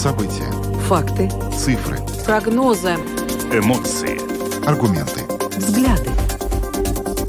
[0.00, 0.50] События.
[0.88, 1.28] Факты.
[1.54, 1.98] Цифры.
[2.24, 2.94] Прогнозы.
[3.52, 4.16] Эмоции.
[4.66, 5.26] Аргументы.
[5.58, 6.08] Взгляды.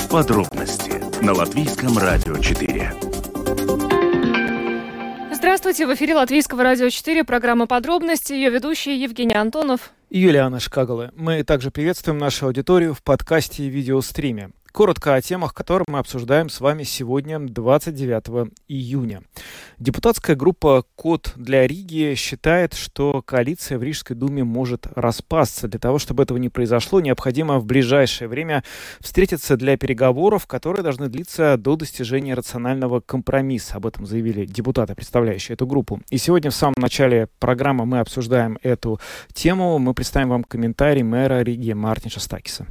[0.10, 2.94] Подробности на Латвийском радио 4.
[5.34, 9.92] Здравствуйте, в эфире Латвийского радио 4, программа «Подробности», ее ведущий Евгений Антонов.
[10.10, 11.12] И Юлиана Шкагала.
[11.18, 14.52] Мы также приветствуем нашу аудиторию в подкасте и видеостриме.
[14.72, 19.22] Коротко о темах, которые мы обсуждаем с вами сегодня, 29 июня.
[19.80, 25.68] Депутатская группа «Код для Риги» считает, что коалиция в Рижской думе может распасться.
[25.68, 28.64] Для того, чтобы этого не произошло, необходимо в ближайшее время
[29.02, 33.76] встретиться для переговоров, которые должны длиться до достижения рационального компромисса.
[33.76, 36.00] Об этом заявили депутаты, представляющие эту группу.
[36.10, 39.02] И сегодня в самом начале программы мы обсуждаем эту
[39.34, 39.80] тему.
[39.80, 42.68] Мы представим вам комментарий мэра Риги Мартина Стакиса.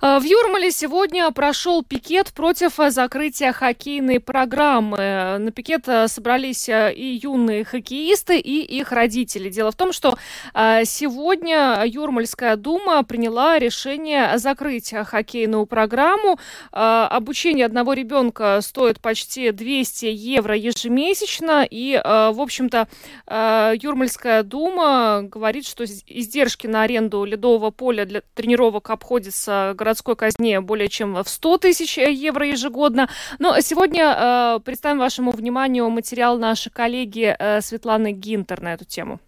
[0.00, 5.38] В Юрмале сегодня Сегодня прошел пикет против э, закрытия хоккейной программы.
[5.40, 9.50] На пикет э, собрались э, и юные хоккеисты, и их родители.
[9.50, 10.16] Дело в том, что
[10.54, 16.38] сегодня Юрмальская дума приняла решение закрыть хоккейную программу.
[16.70, 21.66] Обучение одного ребенка стоит почти 200 евро ежемесячно.
[21.68, 22.88] И, в общем-то,
[23.28, 30.88] Юрмальская дума говорит, что издержки на аренду ледового поля для тренировок обходятся городской казне более
[30.88, 33.08] чем чем в 100 тысяч э, евро ежегодно.
[33.38, 39.20] Но сегодня э, представим вашему вниманию материал нашей коллеги э, Светланы Гинтер на эту тему.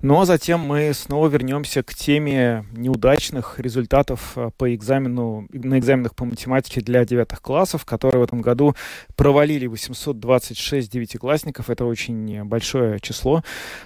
[0.00, 6.14] Ну а затем мы снова вернемся к теме неудачных результатов э, по экзамену, на экзаменах
[6.14, 8.74] по математике для девятых классов, которые в этом году
[9.16, 11.70] провалили 826 девятиклассников.
[11.70, 13.42] Это очень большое число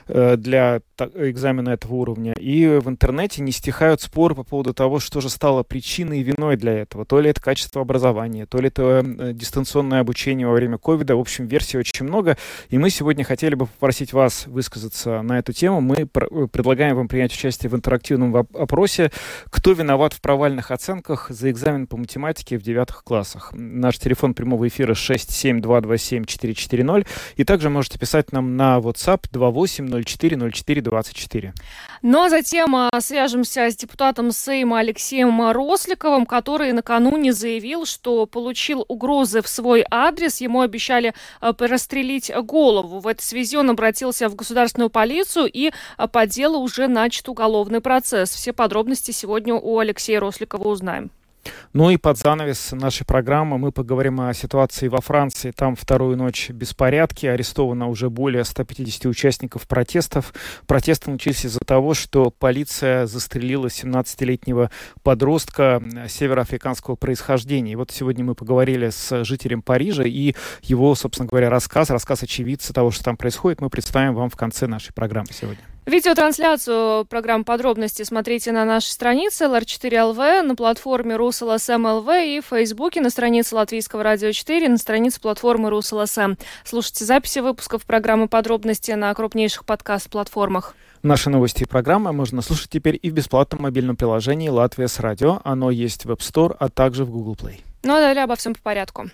[0.09, 0.81] э, для
[1.15, 2.35] экзамена этого уровня.
[2.35, 6.57] И в интернете не стихают споры по поводу того, что же стало причиной и виной
[6.57, 7.05] для этого.
[7.05, 11.17] То ли это качество образования, то ли это э, дистанционное обучение во время ковида.
[11.17, 12.37] В общем, версий очень много.
[12.69, 16.07] И мы сегодня хотели бы попросить вас высказаться на эту тему тему мы э,
[16.47, 19.11] предлагаем вам принять участие в интерактивном опросе
[19.51, 23.53] «Кто виноват в провальных оценках за экзамен по математике в девятых классах?».
[23.53, 27.07] Наш телефон прямого эфира 67227-440.
[27.37, 31.53] И также можете писать нам на WhatsApp 28040424.
[32.03, 38.85] Ну а затем а, свяжемся с депутатом Сейма Алексеем Росликовым, который накануне заявил, что получил
[38.89, 40.41] угрозы в свой адрес.
[40.41, 43.01] Ему обещали а, расстрелить голову.
[43.01, 45.62] В этой связи он обратился в государственную полицию и
[45.97, 48.31] а, по делу уже начат уголовный процесс.
[48.31, 51.11] Все подробности сегодня у Алексея Росликова узнаем.
[51.73, 55.51] Ну и под занавес нашей программы мы поговорим о ситуации во Франции.
[55.51, 57.27] Там вторую ночь беспорядки.
[57.27, 60.35] Арестовано уже более 150 участников протестов.
[60.67, 64.71] Протесты начались из-за того, что полиция застрелила 17-летнего
[65.03, 67.73] подростка североафриканского происхождения.
[67.73, 72.73] И вот сегодня мы поговорили с жителем Парижа, и его, собственно говоря, рассказ, рассказ очевидца
[72.73, 75.63] того, что там происходит, мы представим вам в конце нашей программы сегодня.
[75.85, 83.11] Видеотрансляцию программ подробности смотрите на нашей странице LR4LV, на платформе РусЛСМ и в Фейсбуке, на
[83.11, 86.35] странице Латвийского радио 4, на странице платформы РусЛСМ.
[86.65, 90.77] Слушайте записи выпусков программы подробности на крупнейших подкаст-платформах.
[91.03, 95.41] Наши новости и программы можно слушать теперь и в бесплатном мобильном приложении «Латвия с радио».
[95.43, 97.57] Оно есть в App Store, а также в Google Play.
[97.83, 99.11] Ну а далее обо всем по порядку.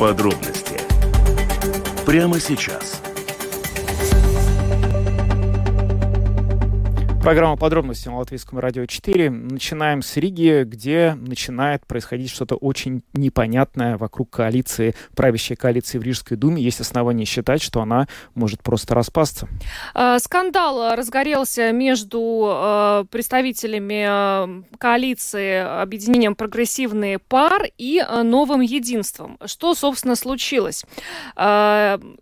[0.00, 0.55] Подробности
[2.06, 3.02] прямо сейчас.
[7.26, 9.30] Программа подробности на Латвийском радио 4.
[9.30, 16.36] Начинаем с Риги, где начинает происходить что-то очень непонятное вокруг коалиции, правящей коалиции в Рижской
[16.36, 16.62] думе.
[16.62, 18.06] Есть основания считать, что она
[18.36, 19.48] может просто распасться.
[19.92, 29.36] А, скандал разгорелся между а, представителями а, коалиции объединением «Прогрессивный пар» и «Новым единством».
[29.46, 30.84] Что, собственно, случилось?
[31.34, 32.14] 16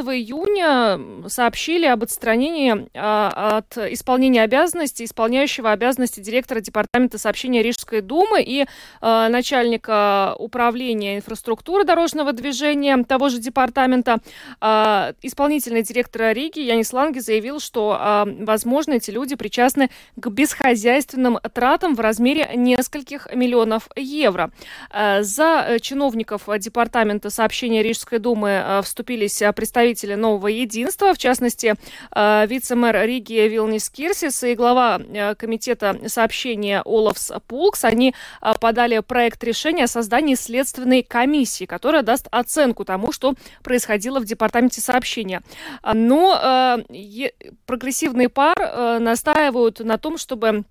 [0.00, 8.42] июня сообщили об отстранении от исполнения исполнения обязанностей исполняющего обязанности директора Департамента сообщения Рижской думы
[8.42, 14.18] и э, начальника управления инфраструктуры дорожного движения того же департамента.
[14.60, 21.38] Э, исполнительный директор Риги Янис Ланги заявил, что, э, возможно, эти люди причастны к бесхозяйственным
[21.54, 24.50] тратам в размере нескольких миллионов евро.
[24.90, 31.74] Э, за чиновников Департамента сообщения Рижской думы э, вступились представители нового единства, в частности,
[32.14, 38.52] э, вице-мэр Риги Вилнис Кирси Юстис и глава э, комитета сообщения Олафс Пулкс, они э,
[38.60, 44.80] подали проект решения о создании следственной комиссии, которая даст оценку тому, что происходило в департаменте
[44.80, 45.42] сообщения.
[45.82, 47.30] Но э,
[47.66, 50.64] прогрессивный пар настаивают на том, чтобы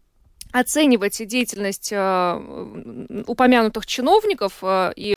[0.51, 5.13] оценивать деятельность э, упомянутых чиновников э, и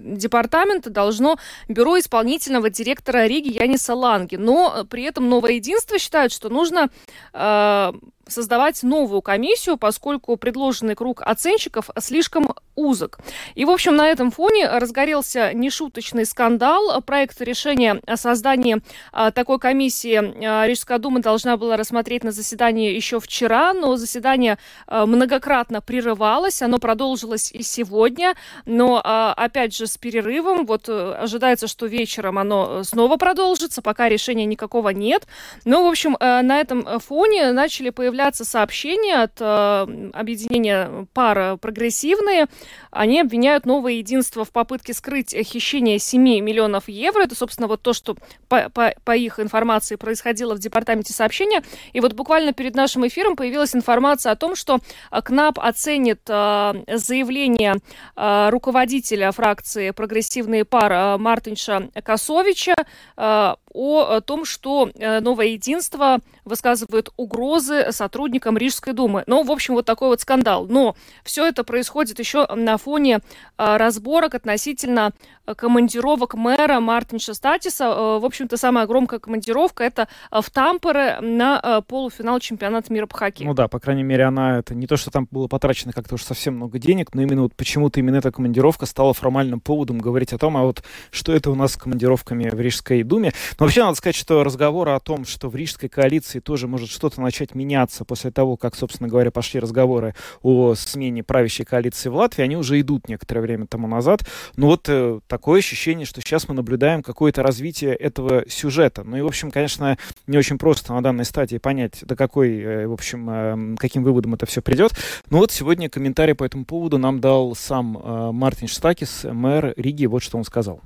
[0.00, 1.36] департамента должно
[1.68, 4.36] бюро исполнительного директора Риги Яниса Ланги.
[4.36, 6.90] Но при этом Новое Единство считает, что нужно
[7.32, 7.92] э,
[8.28, 13.18] создавать новую комиссию, поскольку предложенный круг оценщиков слишком узок.
[13.54, 17.00] И, в общем, на этом фоне разгорелся нешуточный скандал.
[17.02, 18.82] Проект решения о создании
[19.12, 24.58] а, такой комиссии а, Рижская дума должна была рассмотреть на заседании еще вчера, но заседание
[24.86, 28.34] а, многократно прерывалось, оно продолжилось и сегодня,
[28.66, 29.00] но,
[29.36, 30.66] опять же, с перерывом.
[30.66, 35.26] Вот а, ожидается, что вечером оно снова продолжится, пока решения никакого нет.
[35.64, 41.58] Но, в общем, а, на этом фоне начали появляться появляться сообщения от э, объединения пара
[41.58, 42.46] прогрессивные.
[42.90, 47.24] Они обвиняют новое единство в попытке скрыть хищение 7 миллионов евро.
[47.24, 48.16] Это, собственно, вот то, что
[48.48, 51.62] по, по, по их информации происходило в департаменте сообщения.
[51.92, 54.78] И вот буквально перед нашим эфиром появилась информация о том, что
[55.10, 57.76] КНАП оценит э, заявление
[58.16, 62.76] э, руководителя фракции «Прогрессивные пары» э, Мартинша Косовича
[63.18, 69.22] э, о том, что э, новое единство высказывает угрозы сотрудникам Рижской думы.
[69.26, 70.66] Ну, в общем, вот такой вот скандал.
[70.66, 73.20] Но все это происходит еще на фоне
[73.58, 75.12] э, разборок относительно
[75.56, 77.84] командировок мэра Мартинша Статиса.
[77.84, 83.48] Э, в общем-то, самая громкая командировка это в Тампере на полуфинал чемпионата мира по хоккею.
[83.48, 86.22] Ну да, по крайней мере, она это не то, что там было потрачено как-то уж
[86.22, 90.38] совсем много денег, но именно вот почему-то именно эта командировка стала формальным поводом говорить о
[90.38, 93.32] том, а вот что это у нас с командировками в Рижской думе.
[93.58, 97.20] Но вообще надо сказать, что разговоры о том, что в Рижской коалиции тоже может что-то
[97.20, 102.42] начать меняться после того, как, собственно говоря, пошли разговоры о смене правящей коалиции в Латвии,
[102.42, 104.20] они уже идут некоторое время тому назад.
[104.56, 109.02] Но вот э, такое ощущение, что сейчас мы наблюдаем какое-то развитие этого сюжета.
[109.02, 109.98] Ну и, в общем, конечно,
[110.28, 114.34] не очень просто на данной стадии понять, до какой, э, в общем, э, каким выводом
[114.34, 114.92] это все придет.
[115.28, 120.06] Но вот сегодня комментарий по этому поводу нам дал сам э, Мартин Штакис, мэр Риги.
[120.06, 120.80] Вот что он сказал.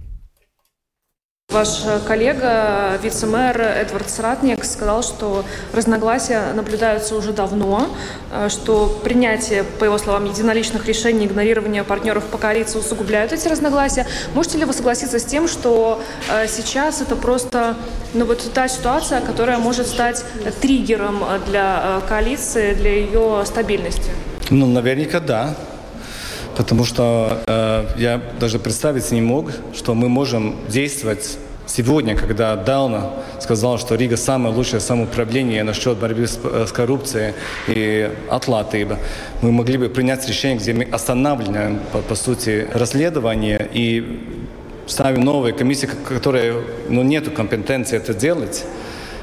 [1.50, 7.88] Ваш коллега, вице-мэр Эдвард Сратник, сказал, что разногласия наблюдаются уже давно,
[8.30, 14.06] э, что принятие, по его словам, единоличных решений, игнорирование партнеров по коалиции усугубляют эти разногласия.
[14.32, 16.00] Можете ли вы согласиться с тем, что
[16.30, 17.74] э, сейчас это просто
[18.14, 20.24] ну, вот та ситуация, которая может стать
[20.60, 24.10] триггером для э, коалиции, для ее стабильности?
[24.50, 25.56] Ну, наверняка да.
[26.56, 33.10] Потому что э, я даже представить не мог, что мы можем действовать сегодня, когда Дална
[33.40, 37.34] сказал, что Рига самое лучшее самоуправление насчет борьбы с, э, с коррупцией
[37.68, 38.98] и отлатыба,
[39.42, 44.20] мы могли бы принять решение, где мы останавливаем, по, по сути, расследование и
[44.86, 46.54] ставим новые комиссии, которые
[46.88, 48.64] ну, нет компетенции это делать.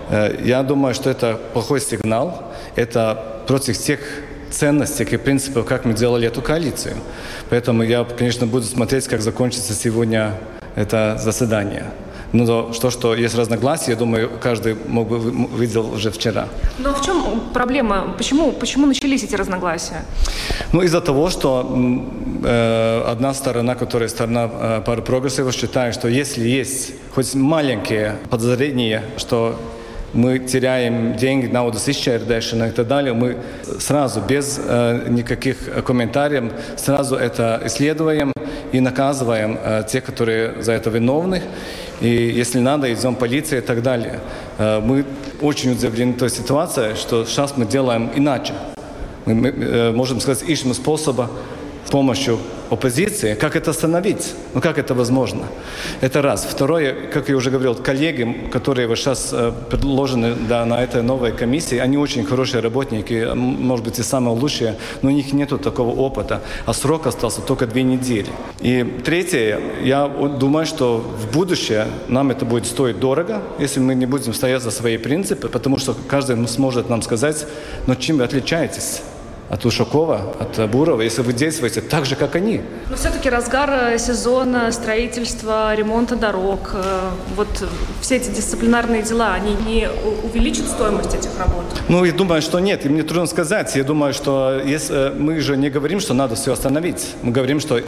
[0.09, 2.53] Э, я думаю, что это плохой сигнал.
[2.75, 3.99] Это против тех
[4.51, 6.95] ценностях и принципов, как мы делали эту коалицию.
[7.49, 10.33] Поэтому я, конечно, буду смотреть, как закончится сегодня
[10.75, 11.85] это заседание.
[12.33, 16.47] Но то, что есть разногласия, я думаю, каждый мог бы видел уже вчера.
[16.77, 18.13] Но в чем проблема?
[18.17, 20.03] Почему, почему начались эти разногласия?
[20.73, 21.65] Ну, из-за того, что
[22.43, 29.03] э, одна сторона, которая сторона э, пары прогрессива, считает, что если есть хоть маленькие подозрения,
[29.17, 29.55] что
[30.13, 33.37] мы теряем деньги, naudas izšķērdēšana и так далее, мы
[33.79, 38.31] сразу, без э, никаких комментариев, сразу это исследуем
[38.71, 41.41] и наказываем э, тех, которые за это виновны.
[41.99, 44.19] И если надо, идем в и так далее.
[44.57, 45.05] Э, мы
[45.41, 48.53] очень удивлены той ситуацией, что сейчас мы делаем иначе.
[49.25, 51.29] Мы, мы э, можем сказать, ищем способа
[51.85, 54.33] с помощью оппозиции, как это остановить?
[54.53, 55.43] Ну как это возможно?
[56.01, 56.45] Это раз.
[56.45, 61.31] Второе, как я уже говорил, коллеги, которые вот сейчас э, предложены да, на этой новой
[61.31, 65.95] комиссии, они очень хорошие работники, может быть и самые лучшие, но у них нет такого
[65.95, 68.29] опыта, а срок остался только две недели.
[68.61, 74.05] И третье, я думаю, что в будущее нам это будет стоить дорого, если мы не
[74.05, 77.45] будем стоять за свои принципы, потому что каждый сможет нам сказать,
[77.87, 79.01] но чем вы отличаетесь?
[79.49, 82.61] От Ушакова, от Бурова, если вы действуете так же, как они.
[82.89, 87.47] Но все-таки разгар э, сезона строительства, ремонта дорог, э, вот
[88.01, 89.89] все эти дисциплинарные дела, они не
[90.23, 91.63] увеличат стоимость этих работ?
[91.87, 93.75] Ну, я думаю, что нет, и мне трудно сказать.
[93.75, 97.15] Я думаю, что если, э, мы же не говорим, что надо все остановить.
[97.21, 97.79] Мы говорим, что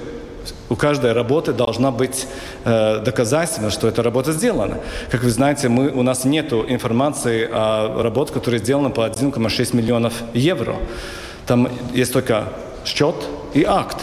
[0.70, 2.28] у каждой работы должна быть
[2.64, 4.78] э, доказательство, что эта работа сделана.
[5.12, 10.14] Как вы знаете, мы, у нас нет информации о работе, которая сделана по 1,6 миллионов
[10.34, 10.76] евро.
[11.50, 12.44] Там есть только
[12.86, 13.16] счет
[13.56, 13.98] и акт.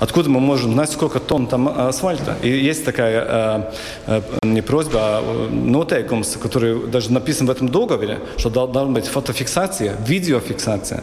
[0.00, 2.36] Откуда мы можем знать, сколько тонн там асфальта?
[2.42, 3.70] И есть такая
[4.06, 9.96] э, не просьба, а нотейкумс, который даже написан в этом договоре, что должна быть фотофиксация,
[10.06, 11.02] видеофиксация.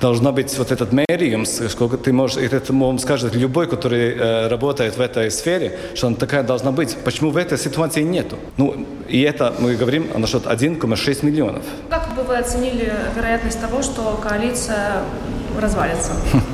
[0.00, 4.48] Должна быть вот этот мериумс, сколько ты можешь, и это вам скажет любой, который э,
[4.48, 6.96] работает в этой сфере, что она такая должна быть.
[7.04, 8.36] Почему в этой ситуации нету?
[8.56, 11.62] Ну, и это мы говорим насчет 1,6 миллионов.
[11.88, 15.04] Как бы вы оценили вероятность того, что коалиция
[15.60, 16.12] развалится?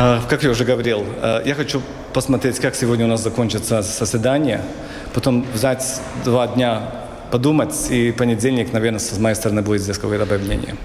[0.00, 4.60] А, как я уже говорил, э, я хочу посмотреть, как сегодня у нас закончится заседание,
[5.12, 6.82] потом взять два дня
[7.32, 10.76] подумать, и понедельник, наверное, с моей стороны будет здесь какое-то объявление.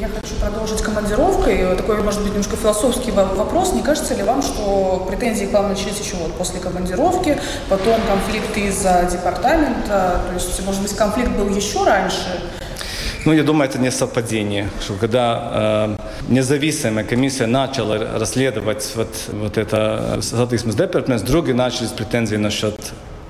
[0.00, 1.76] Я хочу продолжить командировкой.
[1.76, 3.74] Такой, может быть, немножко философский вопрос.
[3.74, 8.56] Не кажется ли вам, что претензии к вам начались еще вот после командировки, потом конфликт
[8.56, 10.22] из-за департамента?
[10.26, 12.40] То есть, может быть, конфликт был еще раньше?
[13.26, 15.96] Ну, я думаю, это не совпадение, что когда э,
[16.28, 22.74] независимая комиссия начала расследовать вот, вот это соответственно, департамент, другие начали с претензий насчет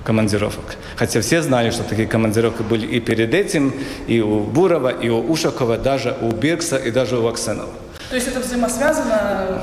[0.04, 0.76] командировок.
[0.96, 3.74] Хотя все знали, что такие командировки были и перед этим,
[4.06, 7.72] и у Бурова, и у Ушакова, даже у Биркса, и даже у Аксенова.
[8.10, 9.62] То есть это взаимосвязано?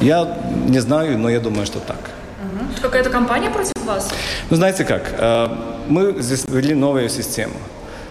[0.00, 1.96] Я не знаю, но я думаю, что так.
[1.96, 2.82] Угу.
[2.82, 4.10] Какая-то компания против вас?
[4.48, 5.48] Ну, знаете как, э,
[5.88, 7.54] мы здесь ввели новую систему.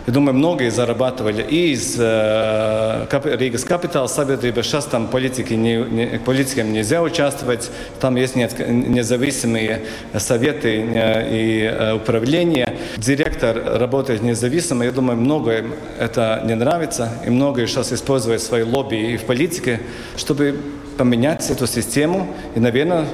[0.08, 4.62] Я думаю, многие зарабатывали и из э, Риgas капитала sabiedrība.
[4.62, 7.72] Сейчас там политики не, не, политикам нельзя участвовать.
[8.00, 9.82] Там есть нет, независимые
[10.16, 12.76] советы э, и э, управления.
[12.98, 14.86] Директор работает независимо.
[14.86, 15.66] Я думаю, многое
[16.00, 17.10] это не нравится.
[17.26, 19.80] И многие сейчас используют свои лобби и в политике,
[20.18, 20.56] чтобы
[21.00, 22.28] поменять эту систему.
[22.54, 23.08] И, наверное,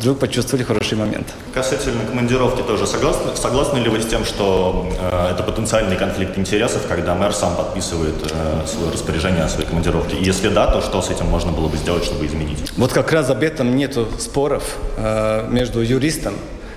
[0.00, 1.26] вдруг почувствовали хороший момент.
[1.52, 6.86] Касательно командировки тоже согласны, согласны ли вы с тем, что э, это потенциальный конфликт интересов,
[6.88, 10.16] когда мэр сам подписывает э, свое распоряжение о своей командировке?
[10.16, 12.72] И если да, то что с этим можно было бы сделать, чтобы изменить?
[12.76, 16.34] Вот как раз об этом нет споров э, между юристом,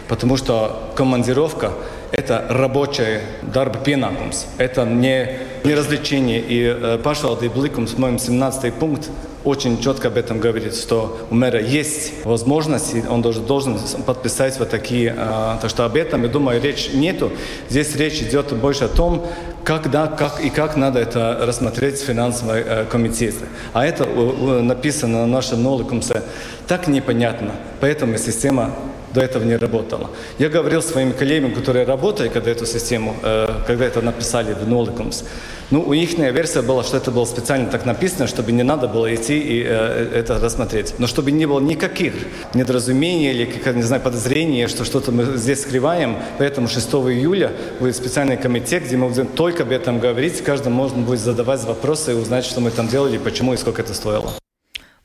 [0.10, 1.72] потому что командировка–
[2.12, 4.46] это рабочий дарб pienākums.
[4.58, 6.40] Это не, не развлечение.
[6.40, 9.10] И э, pašvaldību likums, моем 17 пункт,
[9.44, 14.58] очень четко об этом говорит, что у мэра есть возможность, и он должен, должен подписать
[14.60, 15.14] вот такие.
[15.18, 17.32] А, так что об этом, я думаю, речь нету.
[17.70, 19.26] Здесь речь идет больше о том,
[19.64, 23.46] когда, как и как надо это рассмотреть в финансовой э, комитете.
[23.74, 26.24] А это написано на нашем ноликумсе
[26.68, 27.52] так непонятно.
[27.82, 28.74] Поэтому система
[29.14, 30.10] до этого не работала.
[30.40, 35.24] Я говорил своим коллегам, которые работали, когда эту систему, э, когда это написали в Nolicums,
[35.72, 39.14] ну, у них версия была, что это было специально так написано, чтобы не надо было
[39.14, 40.94] идти и э, это рассмотреть.
[41.00, 42.14] Но чтобы не было никаких
[42.54, 46.18] недоразумений или, как, не знаю, подозрений, что что-то мы здесь скрываем.
[46.38, 50.44] Поэтому 6 июля будет специальный комитет, где мы будем только об этом говорить.
[50.44, 53.94] Каждому можно будет задавать вопросы и узнать, что мы там делали, почему и сколько это
[53.94, 54.34] стоило.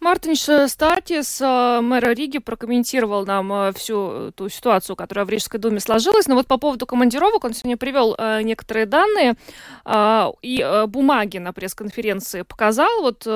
[0.08, 5.80] Мартинш Статис, э, мэра Риги, прокомментировал нам э, всю ту ситуацию, которая в Рижской думе
[5.80, 6.26] сложилась.
[6.26, 9.34] Но вот по поводу командировок он сегодня привел э, некоторые данные
[10.42, 13.00] и бумаги на пресс-конференции показал.
[13.00, 13.26] Вот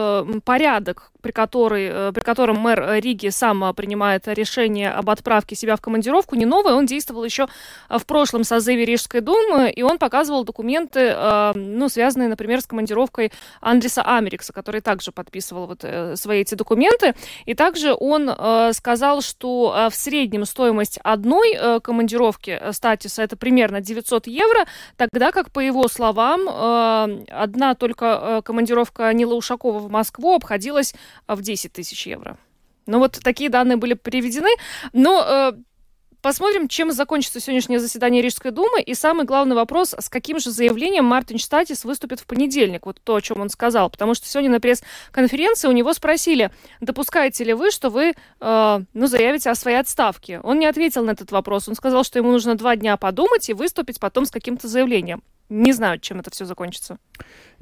[0.45, 6.35] порядок, при, который, при котором мэр Риги сам принимает решение об отправке себя в командировку,
[6.35, 6.75] не новый.
[6.75, 7.49] Он действовал еще
[7.89, 11.15] в прошлом созыве Рижской думы, и он показывал документы,
[11.55, 15.85] ну, связанные, например, с командировкой Андреса Америкса, который также подписывал вот
[16.19, 17.15] свои эти документы.
[17.45, 23.37] И также он э, сказал, что э, в среднем стоимость одной э, командировки статиса это
[23.37, 24.67] примерно 900 евро,
[24.97, 26.41] тогда как, по его словам,
[27.29, 30.95] одна только командировка Нила Ушакова в Москву обходилась
[31.27, 32.37] в 10 тысяч евро.
[32.87, 34.51] Ну вот такие данные были приведены.
[34.93, 35.55] Но
[36.23, 38.81] Посмотрим, чем закончится сегодняшнее заседание Рижской думы.
[38.81, 42.87] И самый главный вопрос, с каким же заявлением Мартин Штатис выступит в понедельник.
[42.87, 43.91] Вот то, о чем он сказал.
[43.91, 49.07] Потому что сегодня на пресс-конференции у него спросили, допускаете ли вы, что вы э, ну,
[49.09, 50.39] заявите о своей отставке.
[50.45, 51.67] Он не ответил на этот вопрос.
[51.67, 55.25] Он сказал, что ему нужно два дня подумать и выступить потом с каким-то заявлением.
[55.53, 56.97] Не знаю, чем это все закончится.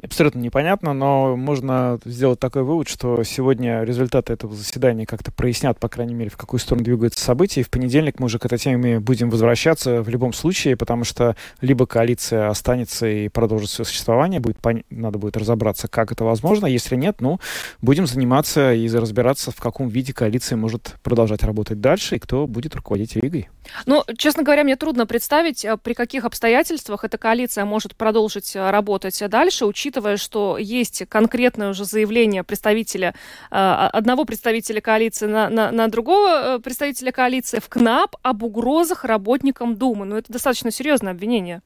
[0.00, 5.88] Абсолютно непонятно, но можно сделать такой вывод, что сегодня результаты этого заседания как-то прояснят, по
[5.88, 7.62] крайней мере, в какую сторону двигаются события.
[7.62, 11.34] И в понедельник мы уже к этой теме будем возвращаться в любом случае, потому что
[11.60, 14.84] либо коалиция останется и продолжит свое существование, будет пон...
[14.90, 16.66] надо будет разобраться, как это возможно.
[16.66, 17.40] Если нет, ну,
[17.82, 22.76] будем заниматься и разбираться, в каком виде коалиция может продолжать работать дальше и кто будет
[22.76, 23.48] руководить Ригой.
[23.86, 28.70] Ну, честно говоря, мне трудно представить, э, при каких обстоятельствах эта коалиция может продолжить э,
[28.70, 33.14] работать дальше, учитывая, что есть конкретное уже заявление представителя,
[33.50, 39.76] э, одного представителя коалиции на, на, на другого представителя коалиции в КНАП об угрозах работникам
[39.76, 40.06] Думы.
[40.06, 41.62] Ну, это достаточно серьезное обвинение.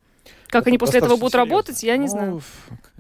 [0.55, 1.51] Как это они после этого будут серьезно.
[1.51, 2.43] работать, я не ну, знаю.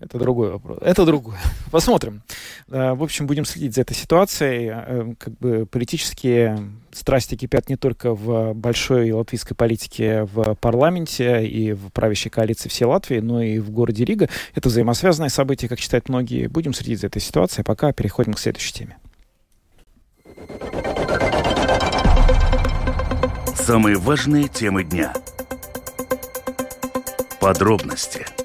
[0.00, 0.78] Это другой вопрос.
[0.80, 1.36] Это другой.
[1.70, 2.22] Посмотрим.
[2.66, 4.72] В общем, будем следить за этой ситуацией.
[4.74, 6.58] Э, как бы политические
[6.90, 12.86] страсти кипят не только в большой латвийской политике в парламенте и в правящей коалиции всей
[12.86, 14.28] Латвии, но и в городе Рига.
[14.56, 16.48] Это взаимосвязанное событие, как считают многие.
[16.48, 17.62] Будем следить за этой ситуацией.
[17.62, 18.98] А пока переходим к следующей теме.
[23.54, 25.14] Самые важные темы дня.
[27.44, 28.24] Подробности–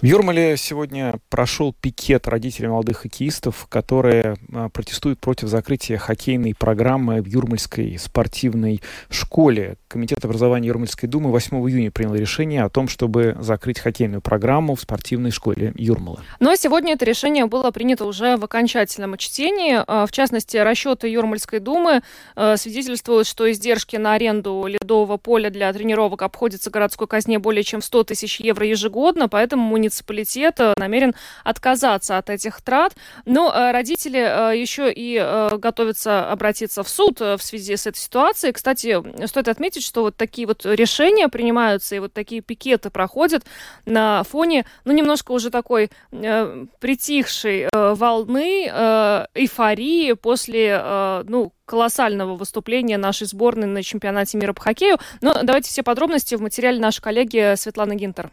[0.00, 7.20] В Юрмале сегодня прошел пикет родителей молодых хоккеистов, которые а, протестуют против закрытия хоккейной программы
[7.20, 8.80] в Юрмальской спортивной
[9.10, 9.76] школе.
[9.88, 14.80] Комитет образования Юрмальской думы 8 июня принял решение о том, чтобы закрыть хоккейную программу в
[14.80, 16.22] спортивной школе Юрмала.
[16.38, 19.80] Но сегодня это решение было принято уже в окончательном чтении.
[19.86, 22.00] А, в частности, расчеты Юрмальской думы
[22.36, 27.82] а, свидетельствуют, что издержки на аренду ледового поля для тренировок обходятся городской казне более чем
[27.82, 32.94] в 100 тысяч евро ежегодно, поэтому муниципальный муниципалитет э, намерен отказаться от этих трат.
[33.26, 35.18] Но э, родители э, еще и
[35.58, 38.52] готовятся обратиться в суд в связи с этой ситуацией.
[38.52, 43.44] Кстати, стоит отметить, что вот такие вот решения принимаются и вот такие пикеты проходят
[43.86, 51.52] на фоне, ну, немножко уже такой э, притихшей э, волны э, эйфории после, э, ну,
[51.70, 54.98] колоссального выступления нашей сборной на чемпионате мира по хоккею.
[55.20, 58.30] Но давайте все подробности в материале нашей коллеги Светланы Гинтер.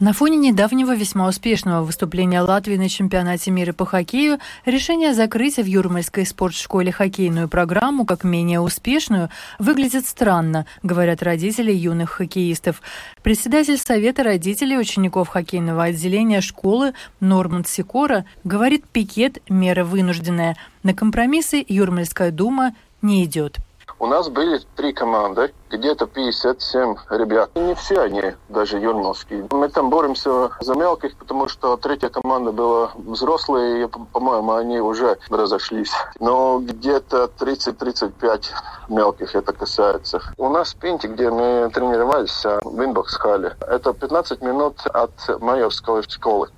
[0.00, 5.64] На фоне недавнего весьма успешного выступления Латвии на чемпионате мира по хоккею, решение закрыть в
[5.64, 12.82] Юрмальской спортшколе хоккейную программу как менее успешную выглядит странно, говорят родители юных хоккеистов.
[13.22, 20.56] Председатель Совета родителей учеников хоккейного отделения школы Норманд Сикора говорит, пикет– мера вынужденная.
[20.82, 23.58] На компромиссы Юрмальская дума не идет.
[24.00, 27.50] У нас были три команды где-то 57 ребят.
[27.54, 29.46] И не все они даже юрмалские.
[29.50, 35.18] Мы там боремся за мелких, потому что третья команда была взрослые, и, по-моему, они уже
[35.30, 35.92] разошлись.
[36.20, 38.44] Но где-то 30-35
[38.88, 40.22] мелких это касается.
[40.36, 44.86] У нас в Пиньки, где мы тренировались, а, в Inbox hall е, это 15 минут
[44.86, 46.48] от майорской школы.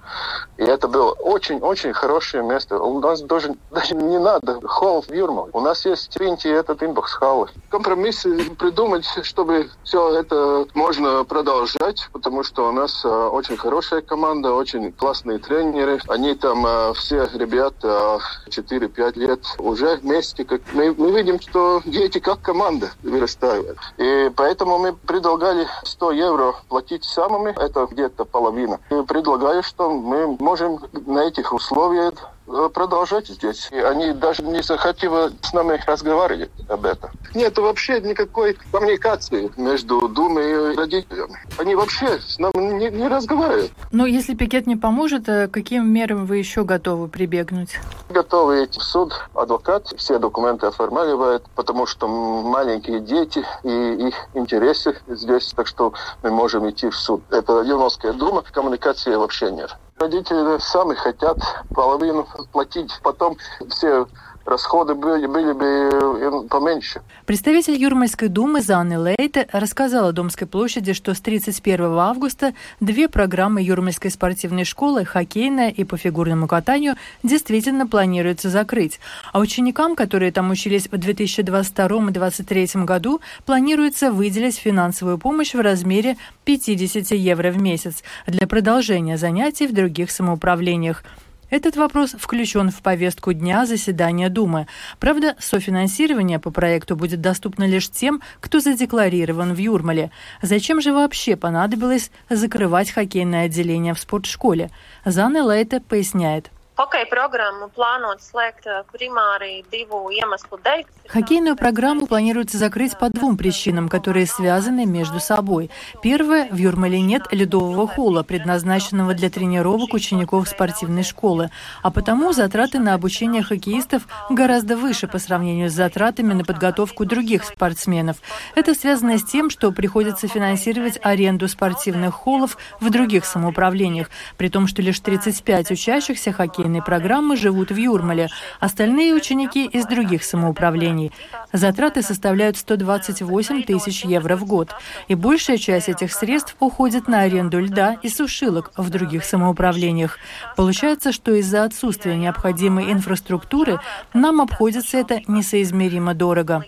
[0.56, 2.78] И это было очень-очень хорошее место.
[2.78, 5.50] У нас даже, даже не надо холл в Юрмале.
[5.52, 7.48] У нас есть в Пиньки этот Inbox hall.
[7.70, 14.52] Компромиссы придумать чтобы все это можно продолжать, потому что у нас э, очень хорошая команда,
[14.52, 16.00] очень классные тренеры.
[16.08, 20.44] Они там э, все ребята 4-5 лет уже вместе.
[20.44, 23.78] Как мы, мы видим, что дети как команда вырастают.
[23.98, 28.80] И поэтому мы предлагали 100 евро платить самыми, это где-то половина.
[28.90, 32.35] И предлагаю, что мы можем на этих условиях Э,
[32.72, 33.68] продолжать здесь.
[33.70, 37.10] И они даже не захотели с нами разговаривать об этом.
[37.34, 41.38] Нет вообще никакой коммуникации между Думой и родителями.
[41.58, 43.72] Они вообще с нами не, не разговаривают.
[43.92, 47.78] Но если пикет не поможет, э, каким мерам вы еще готовы прибегнуть?
[48.08, 49.12] Готовы идти в суд.
[49.34, 56.30] Адвокат все документы оформляет, потому что маленькие дети и их интересы здесь, так что мы
[56.30, 57.22] можем идти в суд.
[57.30, 59.76] Это Юновская дума, коммуникации вообще нет.
[59.98, 61.40] Родители сами хотят
[61.72, 63.38] половину платить, потом
[63.70, 64.06] все
[64.46, 67.02] расходы были, были бы поменьше.
[67.26, 74.10] Представитель Юрмальской думы Занны Лейте рассказала Домской площади, что с 31 августа две программы Юрмальской
[74.10, 79.00] спортивной школы, хоккейная и по фигурному катанию, действительно планируется закрыть.
[79.32, 87.10] А ученикам, которые там учились в 2022-2023 году, планируется выделить финансовую помощь в размере 50
[87.10, 91.02] евро в месяц для продолжения занятий в других самоуправлениях.
[91.48, 94.66] Этот вопрос включен в повестку дня заседания Думы.
[94.98, 100.10] Правда, софинансирование по проекту будет доступно лишь тем, кто задекларирован в Юрмале.
[100.42, 104.70] Зачем же вообще понадобилось закрывать хоккейное отделение в спортшколе?
[105.04, 106.50] Зана Лейте поясняет.
[106.76, 110.82] Hokeja plānot slēgt primāri divu iemeslu dēļ.
[111.08, 115.70] Хоккейную программу планируется закрыть по двум причинам, которые связаны между собой.
[116.02, 121.50] Первое, в Юрмале нет ледового холла, предназначенного для тренировок учеников спортивной школы,
[121.82, 127.44] а потому затраты на обучение хоккеистов гораздо выше по сравнению с затратами на подготовку других
[127.44, 128.18] спортсменов.
[128.54, 134.66] Это связано с тем, что приходится финансировать аренду спортивных холлов в других самоуправлениях, при том,
[134.66, 138.28] что лишь 35 учащихся хоккей хоккейной программы живут в Юрмале,
[138.60, 141.12] остальные ученики из других самоуправлений.
[141.52, 144.70] Затраты составляют 128 тысяч евро в год,
[145.08, 150.18] и большая часть этих средств уходит на аренду льда и сушилок в других самоуправлениях.
[150.56, 153.78] Получается, что из-за отсутствия необходимой инфраструктуры
[154.12, 156.64] нам обходится это несоизмеримо дорого.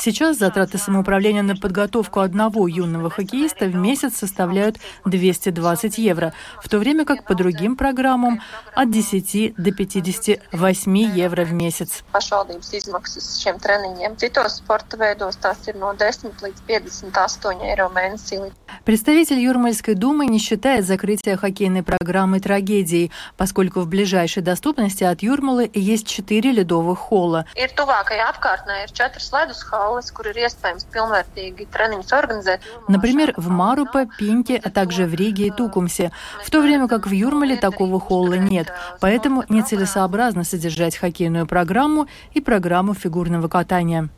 [0.00, 6.32] Сейчас затраты самоуправления на подготовку одного юного хоккеиста в месяц составляют 220 евро,
[6.62, 8.40] в то время как по другим программам
[8.76, 12.04] от 10 до 58 евро в месяц.
[18.84, 25.68] Представитель Юрмальской думы не считает закрытие хоккейной программы трагедией, поскольку в ближайшей доступности от Юрмалы
[25.74, 27.44] есть четыре ледовых холла.
[32.88, 37.12] Например, в Марупе, Пинке, а также в Риге и Тукумсе, в то время как в
[37.12, 44.08] Юрмале такого холла нет, поэтому нецелесообразно содержать хоккейную программу и программу фигурного катания.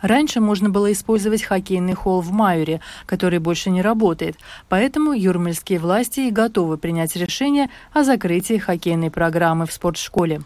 [0.00, 4.36] Раньше можно было использовать хоккейный холл в Майоре, который больше не работает,
[4.68, 10.42] поэтому юрмальские власти и готовы принять решение о закрытии хоккейной программы в спортшколе.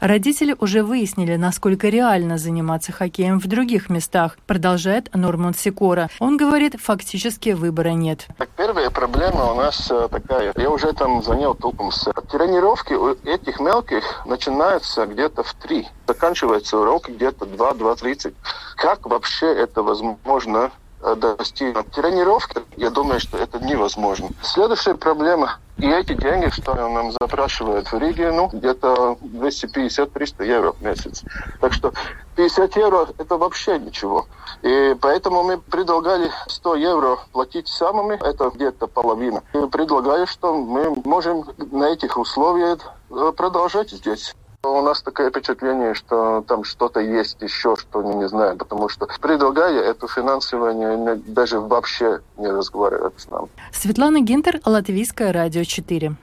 [0.00, 6.08] Родители уже выяснили, насколько реально заниматься хоккеем в других местах, продолжает Норман Сикора.
[6.18, 8.26] Он говорит, фактически выбора нет.
[8.38, 10.52] Так, первая проблема у нас э, такая.
[10.56, 15.86] Я уже там занял толком с тренировки у этих мелких начинаются где-то в три.
[16.06, 18.34] Заканчивается урок где-то 2-2.30.
[18.76, 20.70] Как вообще это возможно
[21.04, 24.30] Э, достичь тренировки, я думаю, что это невозможно.
[24.42, 25.58] Следующая проблема.
[25.76, 31.22] И эти деньги, что нам запрашивают в Риге, ну, где-то 250-300 евро в месяц.
[31.60, 31.92] Так что
[32.36, 34.26] 50 евро– это вообще ничего.
[34.62, 39.42] И поэтому мы предлагали 100 евро платить самыми, это где-то половина.
[39.52, 42.78] И предлагаю, что мы можем на этих условиях
[43.10, 44.34] э, продолжать здесь.
[44.64, 49.06] У нас такое впечатление, что там что-то есть еще, что мы не знаем, потому что
[49.20, 53.48] предлагая это финансирование, даже вообще не разговаривают с нами.
[53.72, 56.16] Светлана Гинтер, Латвийское радио 4.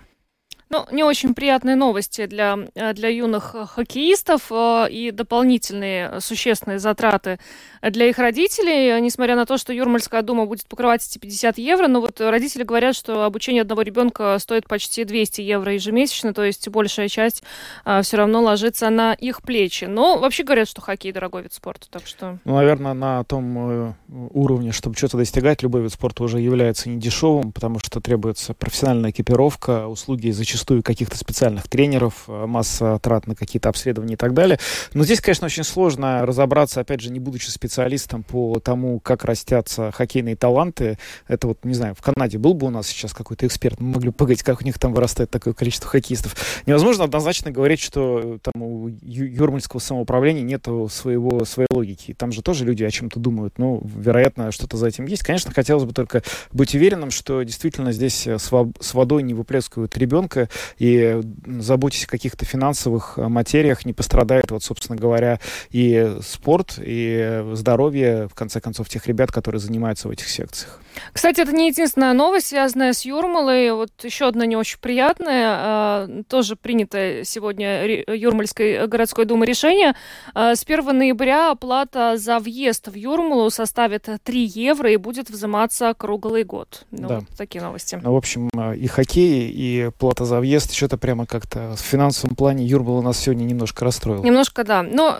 [0.72, 7.40] Ну, не очень приятные новости для, э, для юных хоккеистов э, и дополнительные существенные затраты
[7.82, 12.00] для их родителей, несмотря на то, что Юрмальская дума будет покрывать эти 50 евро, но
[12.00, 17.10] вот родители говорят, что обучение одного ребенка стоит почти 200 евро ежемесячно, то есть большая
[17.10, 17.44] часть
[17.84, 19.86] э, все равно ложится на их плечи.
[19.86, 22.38] Но вообще говорят, что хоккей дорогой вид спорта, так что...
[22.46, 27.80] Ну, наверное, на том уровне, чтобы что-то достигать, любой вид спорта уже является недешевым, потому
[27.80, 33.70] что требуется профессиональная экипировка, услуги зачастую зачастую каких-то специальных тренеров, э, масса трат на какие-то
[33.70, 34.60] обследования и так далее.
[34.94, 39.92] Но здесь, конечно, очень сложно разобраться, опять же, не будучи специалистом по тому, как растятся
[39.92, 41.00] хоккейные таланты.
[41.28, 44.10] Это вот, не знаю, в Канаде был бы у нас сейчас какой-то эксперт, мы могли
[44.10, 46.36] бы поговорить, как у них там вырастает такое количество хоккеистов.
[46.68, 52.14] Невозможно однозначно говорить, что там у юрмальского самоуправления нет своего, своей логики.
[52.14, 53.58] Там же тоже люди о чем-то думают.
[53.58, 55.24] Ну, вероятно, что-то за этим есть.
[55.24, 56.22] Конечно, хотелось бы только
[56.52, 63.18] быть уверенным, что действительно здесь с водой не выплескивают ребенка, и заботьтесь о каких-то финансовых
[63.18, 65.40] э, материях, не пострадает, вот, собственно говоря,
[65.72, 70.80] и спорт, и здоровье, в конце концов, тех ребят, которые занимаются в этих секциях.
[71.14, 73.72] Кстати, это не единственная новость, связанная с Юрмалой.
[73.72, 75.46] Вот еще одна не очень приятная.
[75.50, 79.96] А, тоже принято сегодня Юрмальской городской думы решение.
[80.34, 85.94] А, с 1 ноября оплата за въезд в Юрмалу составит 3 евро и будет взиматься
[85.98, 86.86] круглый год.
[86.92, 87.20] Ну, да.
[87.20, 88.00] вот такие новости.
[88.02, 92.36] Ну, в общем, э, и хоккей, и плата за въезд, что-то прямо как-то в финансовом
[92.36, 94.24] плане Юрмал у нас сегодня немножко расстроил.
[94.24, 94.84] Немножко, да.
[94.84, 95.18] Но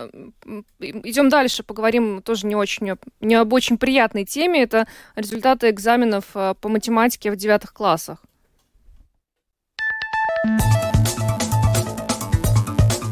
[0.80, 4.62] идем дальше, поговорим тоже не очень, не об очень приятной теме.
[4.62, 4.86] Это
[5.62, 8.18] результаты экзаменов э, по математике в девятых классах.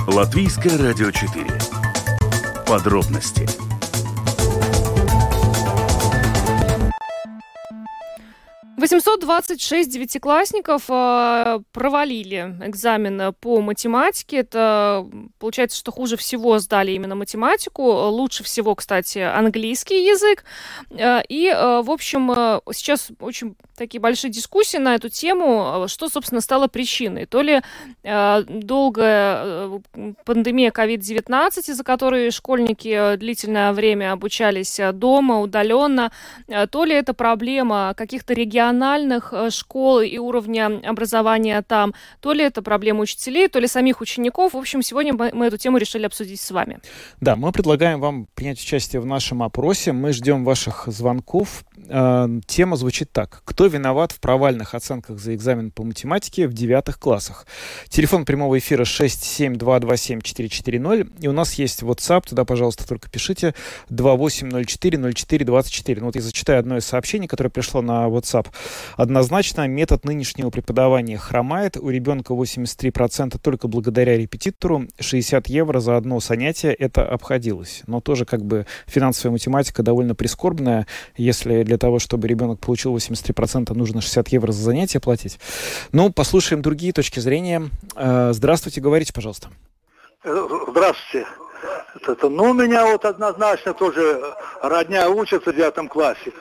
[0.06, 1.46] Латвийское радио 4.
[2.66, 3.69] Подробности
[8.80, 14.38] 826 девятиклассников э, провалили экзамен по математике.
[14.38, 15.06] Это
[15.38, 17.82] получается, что хуже всего сдали именно математику.
[17.82, 20.44] Лучше всего, кстати, английский язык.
[20.90, 22.30] Э, и, э, в общем,
[22.72, 27.26] сейчас очень такие большие дискуссии на эту тему, что, собственно, стало причиной.
[27.26, 27.62] То ли
[28.02, 29.70] долгая
[30.24, 36.12] пандемия COVID-19, из-за которой школьники длительное время обучались дома, удаленно,
[36.70, 42.44] то ли это проблема каких-то регионов региональных э, школ и уровня образования там, то ли
[42.44, 44.54] это проблема учителей, то ли самих учеников.
[44.54, 46.78] В общем, сегодня мы эту тему решили обсудить с вами.
[47.20, 49.92] Да, мы предлагаем вам принять участие в нашем опросе.
[49.92, 51.64] Мы ждем ваших звонков.
[51.88, 53.42] Э, тема звучит так.
[53.44, 57.46] Кто виноват в провальных оценках за экзамен по математике в девятых классах?
[57.88, 61.20] Телефон прямого эфира 67227-440.
[61.20, 62.28] И у нас есть WhatsApp.
[62.28, 63.54] Туда, пожалуйста, только пишите
[63.90, 66.00] 2804-0424.
[66.00, 68.46] Ну вот я зачитаю одно из сообщений, которое пришло на WhatsApp.
[68.96, 71.76] Однозначно, метод нынешнего преподавания хромает.
[71.76, 74.86] У ребенка 83% только благодаря репетитору.
[74.98, 77.82] 60 евро за одно занятие это обходилось.
[77.86, 80.86] Но тоже как бы финансовая математика довольно прискорбная.
[81.16, 85.38] Если для того, чтобы ребенок получил 83%, нужно 60 евро за занятие платить.
[85.92, 87.70] Ну, послушаем другие точки зрения.
[87.96, 89.48] Э, здравствуйте, говорите, пожалуйста.
[90.22, 91.26] Здравствуйте.
[92.06, 94.22] Это, ну, у меня вот однозначно тоже
[94.62, 96.32] родня учится в девятом классе.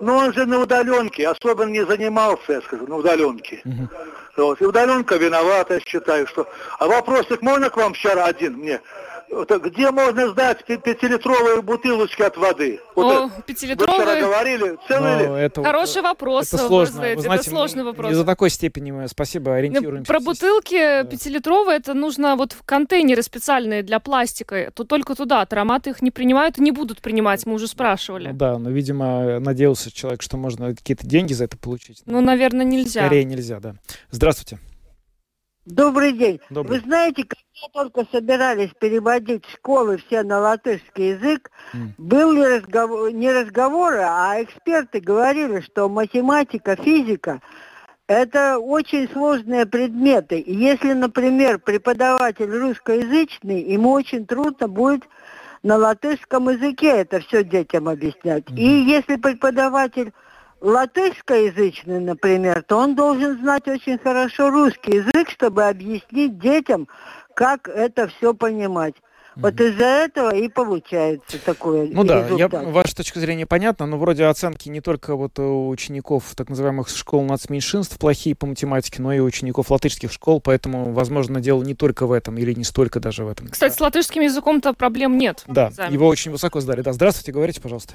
[0.00, 3.62] Но он же на удаленке, особенно не занимался, я скажу, на удаленке.
[3.64, 3.88] Угу.
[4.36, 4.60] Вот.
[4.60, 6.48] И удаленка виновата, я считаю, что...
[6.78, 8.80] А вопросик можно к вам вчера один мне?
[9.28, 12.80] Где можно сдать пятилитровые бутылочки от воды?
[12.94, 14.20] Вот О, пятилитровые?
[14.20, 16.52] Вы говорили, целый ну, это, Хороший вопрос.
[16.52, 17.00] Это сложно.
[17.00, 18.08] Вы знаете, это сложный вопрос.
[18.08, 20.06] Не за такой степени мы, спасибо, ну, ориентируемся.
[20.06, 21.04] Про бутылки да.
[21.04, 24.70] пятилитровые, это нужно вот в контейнеры специальные для пластика.
[24.74, 25.42] То только туда.
[25.42, 28.32] Ароматы их не принимают и не будут принимать, мы уже спрашивали.
[28.32, 32.02] Да, но, видимо, надеялся человек, что можно какие-то деньги за это получить.
[32.06, 33.02] Ну, наверное, нельзя.
[33.02, 33.76] Скорее нельзя, да.
[34.10, 34.58] Здравствуйте.
[35.66, 36.40] Добрый день.
[36.50, 36.78] Добрый.
[36.78, 41.88] Вы знаете, когда только собирались переводить школы все на латышский язык, mm.
[41.96, 47.40] был ли разговор, не разговоры, а эксперты говорили, что математика, физика
[48.06, 50.38] это очень сложные предметы.
[50.38, 55.04] И если, например, преподаватель русскоязычный, ему очень трудно будет
[55.62, 58.44] на латышском языке это все детям объяснять.
[58.50, 58.56] Mm.
[58.58, 60.12] И если преподаватель
[60.60, 66.88] латышскоязычный, например, то он должен знать очень хорошо русский язык, чтобы объяснить детям,
[67.34, 68.94] как это все понимать.
[69.36, 71.88] Вот из-за этого и получается такое.
[71.90, 76.34] Ну да, я, ваша точка зрения понятна, но вроде оценки не только вот у учеников
[76.36, 81.40] так называемых школ нацменьшинств плохие по математике, но и у учеников латышских школ, поэтому, возможно,
[81.40, 83.48] дело не только в этом или не столько даже в этом.
[83.48, 85.42] Кстати, с латышским языком-то проблем нет.
[85.48, 86.82] Да, его очень высоко сдали.
[86.82, 87.94] Да, здравствуйте, говорите, пожалуйста.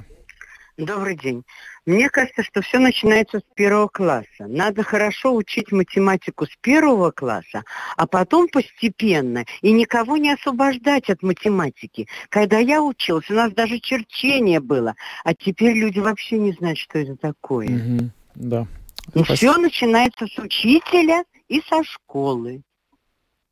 [0.79, 1.43] Добрый день.
[1.85, 4.47] Мне кажется, что все начинается с первого класса.
[4.47, 7.63] Надо хорошо учить математику с первого класса,
[7.97, 12.07] а потом постепенно и никого не освобождать от математики.
[12.29, 16.97] Когда я училась, у нас даже черчение было, а теперь люди вообще не знают, что
[16.99, 17.67] это такое.
[17.67, 18.67] Угу, да.
[19.15, 22.61] И все начинается с учителя и со школы.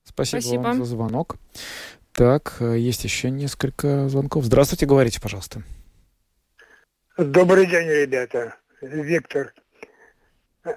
[0.05, 1.35] Спасибо, Спасибо вам за звонок.
[2.13, 4.45] Так, э, есть еще несколько звонков.
[4.45, 5.63] Здравствуйте, говорите, пожалуйста.
[7.17, 8.55] Добрый день, ребята.
[8.79, 9.51] Виктор.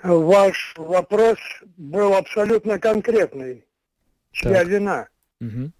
[0.02, 1.38] Ваш вопрос
[1.76, 3.66] был абсолютно конкретный.
[4.32, 4.68] Чья так.
[4.68, 5.08] вина?
[5.42, 5.70] Угу.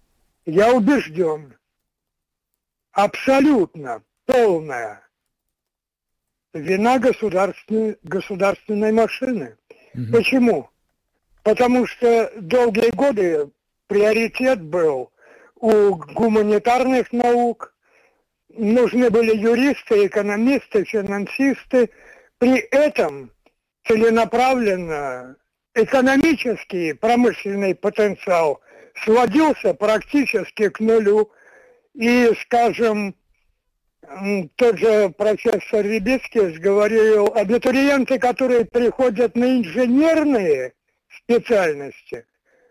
[0.45, 1.55] Я убежден,
[2.91, 5.01] абсолютно полная
[6.53, 9.57] вина государственной, государственной машины.
[9.95, 10.11] Угу.
[10.11, 10.69] Почему?
[11.41, 13.49] Потому что долгие годы
[13.87, 15.11] приоритет был
[15.55, 17.73] у гуманитарных наук,
[18.57, 21.89] нужны были юристы, экономисты, финансисты.
[22.37, 23.31] При этом
[23.87, 25.35] целенаправленно
[25.73, 28.61] экономический промышленный потенциал
[29.03, 31.31] сводился практически к нулю.
[31.93, 33.15] И, скажем,
[34.55, 40.73] тот же профессор Рябицкий говорил, абитуриенты, которые приходят на инженерные
[41.17, 42.25] специальности,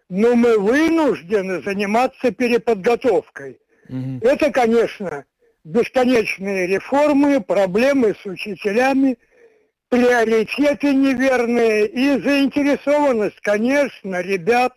[0.08, 3.60] но мы вынуждены заниматься переподготовкой.
[3.88, 4.20] Угу.
[4.22, 5.24] Это, конечно,
[5.64, 9.18] бесконечные реформы, проблемы с учителями,
[9.88, 14.74] приоритеты неверные и заинтересованность, конечно, ребят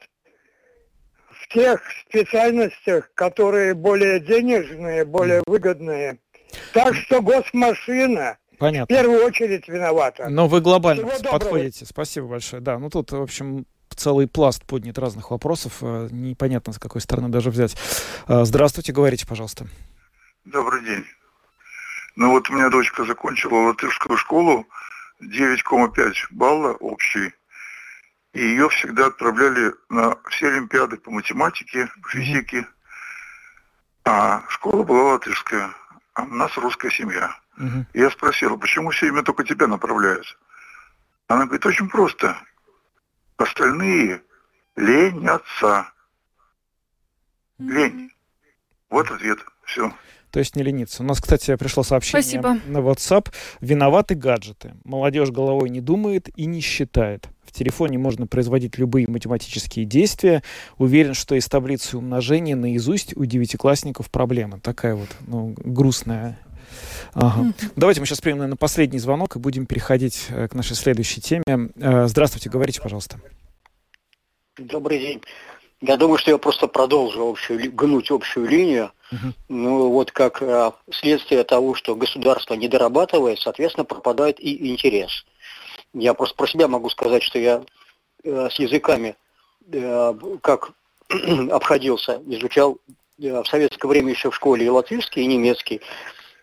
[1.30, 6.18] в тех специальностях, которые более денежные, более выгодные.
[6.74, 8.86] Так что госмашина Понятно.
[8.86, 10.30] в первую очередь виновата.
[10.30, 11.86] Но вы глобально подходите.
[11.86, 12.62] Спасибо большое.
[12.62, 13.66] Да, ну тут, в общем,
[13.96, 15.78] целый пласт поднят разных вопросов.
[15.82, 17.76] Э, непонятно, с какой стороны даже взять.
[18.28, 19.68] Э, здравствуйте, говорите, пожалуйста.
[20.46, 21.08] Добрый день.
[22.18, 24.68] Ну вот у меня дочка закончила латышскую школу,
[25.22, 27.34] 9,5 балла общий.
[28.34, 32.68] И ее всегда отправляли на все олимпиады по математике, по физике.
[34.04, 35.74] А школа была латышская,
[36.14, 37.34] а у нас русская семья.
[37.58, 37.86] Угу.
[37.94, 40.38] Я спросил, почему все время только тебя направляют?
[41.28, 42.36] Она говорит, очень просто.
[43.38, 44.22] Остальные
[44.76, 45.90] ленятся.
[47.60, 48.14] Лень.
[48.90, 49.40] Вот ответ.
[49.64, 49.90] Все.
[50.34, 51.04] То есть не лениться.
[51.04, 52.58] У нас, кстати, пришло сообщение Спасибо.
[52.66, 53.32] на WhatsApp.
[53.62, 54.74] Виноваты гаджеты.
[54.84, 57.30] Молодежь головой не думает и не считает.
[57.44, 60.42] В телефоне можно производить любые математические действия.
[60.80, 64.60] Уверен, что из таблицы умножения наизусть у девятиклассников проблема.
[64.60, 66.40] Такая вот ну, грустная
[67.14, 67.54] Ага.
[67.76, 71.44] Давайте мы сейчас примем, наверное, последний звонок и будем переходить э, к нашей следующей теме.
[71.46, 73.20] Э, здравствуйте, говорите, пожалуйста.
[74.58, 75.22] Добрый день.
[75.86, 78.94] Я думаю, что я просто продолжу общую, гнуть общую линию.
[79.50, 85.26] Ну, вот как а, следствие того, что государство не дорабатывает, соответственно, пропадает и интерес.
[85.94, 87.64] Я просто про себя могу сказать, что я
[88.24, 89.18] э, с языками
[89.74, 90.72] э, как
[91.52, 92.78] обходился, изучал
[93.22, 95.82] э, в советское время еще в школе и латышский, и немецкий,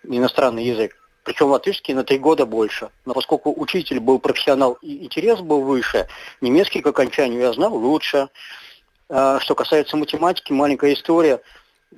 [0.04, 0.94] иностранный язык.
[1.24, 2.90] Причем латышский на три года больше.
[3.06, 6.08] Но поскольку учитель был профессионал и интерес был выше,
[6.42, 8.28] немецкий к окончанию я знал лучше.
[9.10, 11.40] А, что касается математики, маленькая история.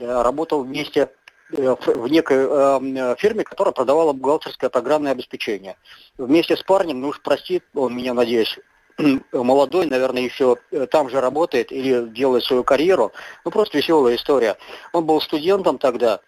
[0.01, 1.11] Работал вместе
[1.53, 5.77] э, в некой э, фирме, которая продавала бухгалтерское программное обеспечение.
[6.17, 8.59] Вместе с парнем, ну уж простит он меня, надеюсь,
[9.33, 13.13] молодой, наверное, еще э, там же работает или делает свою карьеру.
[13.45, 14.57] Ну, просто веселая история.
[14.95, 16.21] Он был студентом тогда,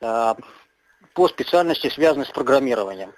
[0.00, 3.12] по специальности, связанной с программированием.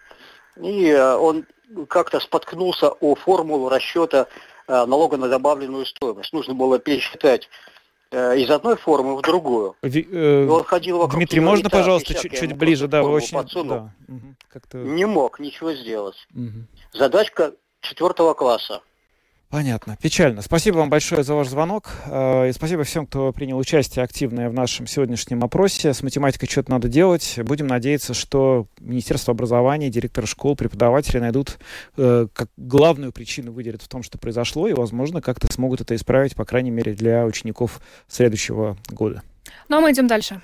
[0.60, 1.46] И э, он
[1.88, 6.32] как-то споткнулся о формулу расчета э, налога на добавленную стоимость.
[6.32, 7.48] Нужно было пересчитать
[8.10, 9.76] э, из одной формы в другую.
[9.82, 12.88] Ви, э, он ходил вокруг Дмитрий, можно, пожалуйста, чуть, чуть ближе?
[12.88, 13.38] Да, вы очень...
[13.64, 13.92] Да.
[14.08, 16.16] Угу, Не мог ничего сделать.
[16.34, 16.66] Угу.
[16.92, 18.80] Задачка четвертого класса.
[19.54, 19.96] Понятно.
[20.02, 20.42] Печально.
[20.42, 21.92] Спасибо вам большое за ваш звонок.
[22.06, 25.94] Э, и спасибо всем, кто принял участие активное в нашем сегодняшнем опросе.
[25.94, 27.38] С математикой что-то надо делать.
[27.40, 31.58] Будем надеяться, что Министерство образования, директоры школ, преподаватели найдут
[31.96, 36.34] э, как главную причину, выделят в том, что произошло, и, возможно, как-то смогут это исправить,
[36.34, 39.22] по крайней мере, для учеников следующего года.
[39.68, 40.40] Ну а мы идем дальше.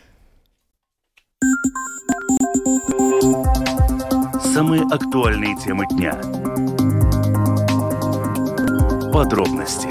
[4.54, 6.79] Самые актуальные темы дня
[9.12, 9.88] Подробности.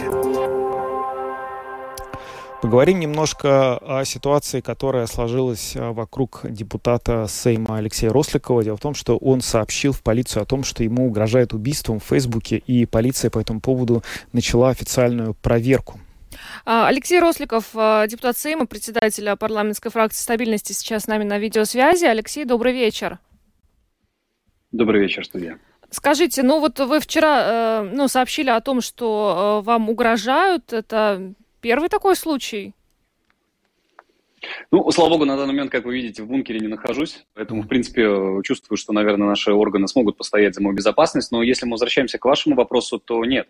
[2.62, 8.64] Поговорим немножко о ситуации, которая сложилась а, вокруг депутата Сейма Алексея Росликова.
[8.64, 12.04] Дело в том, что он сообщил в полицию о том, что ему угрожает убийством в
[12.06, 16.00] Фейсбуке, и полиция по этому поводу начала официальную проверку.
[16.66, 22.06] А, Алексей Росликов, а, депутат Сейма, председатель парламентской фракции стабильности, сейчас с нами на видеосвязи.
[22.06, 23.20] Алексей, добрый вечер.
[24.72, 25.60] Добрый вечер, студия.
[25.92, 30.72] Скажите, ну вот вы вчера э, ну, сообщили о том, что э, вам угрожают.
[30.72, 32.74] Это первый такой случай?
[34.72, 37.68] Ну, слава богу, на данный момент, как вы видите, в бункере не нахожусь, поэтому, в
[37.68, 38.08] принципе,
[38.44, 42.26] чувствую, что, наверное, наши органы смогут постоять за мою безопасность, но если мы возвращаемся к
[42.26, 43.48] вашему вопросу, то нет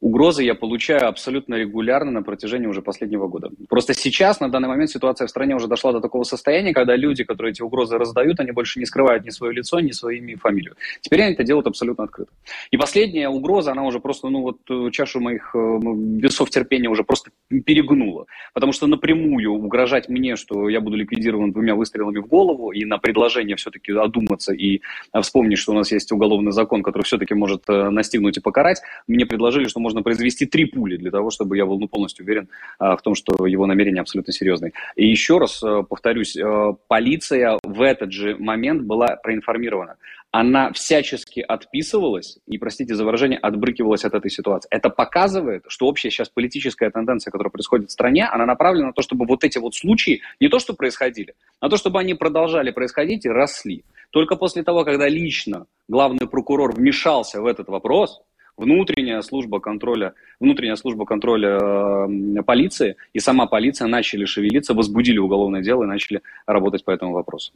[0.00, 3.50] угрозы я получаю абсолютно регулярно на протяжении уже последнего года.
[3.68, 7.24] Просто сейчас, на данный момент, ситуация в стране уже дошла до такого состояния, когда люди,
[7.24, 10.36] которые эти угрозы раздают, они больше не скрывают ни свое лицо, ни свое имя и
[10.36, 10.76] фамилию.
[11.00, 12.32] Теперь они это делают абсолютно открыто.
[12.70, 17.04] И последняя угроза, она уже просто, ну вот, э, чашу моих э, весов терпения уже
[17.04, 17.30] просто
[17.64, 18.26] перегнула.
[18.54, 22.98] Потому что напрямую угрожать мне, что я буду ликвидирован двумя выстрелами в голову, и на
[22.98, 24.80] предложение все-таки одуматься и
[25.12, 29.26] э, вспомнить, что у нас есть уголовный закон, который все-таки может настигнуть и покарать, мне
[29.26, 32.96] предложили, что можно произвести три пули для того, чтобы я был ну, полностью уверен а,
[32.96, 34.72] в том, что его намерения абсолютно серьезные.
[34.96, 39.96] И еще раз а, повторюсь, а, полиция в этот же момент была проинформирована.
[40.32, 44.68] Она всячески отписывалась и, простите за выражение, отбрыкивалась от этой ситуации.
[44.70, 49.02] Это показывает, что общая сейчас политическая тенденция, которая происходит в стране, она направлена на то,
[49.02, 53.24] чтобы вот эти вот случаи не то, что происходили, а то, чтобы они продолжали происходить
[53.24, 53.84] и росли.
[54.10, 58.22] Только после того, когда лично главный прокурор вмешался в этот вопрос,
[58.60, 65.62] внутренняя служба контроля, внутренняя служба контроля э, полиции и сама полиция начали шевелиться, возбудили уголовное
[65.62, 67.52] дело и начали работать по этому вопросу.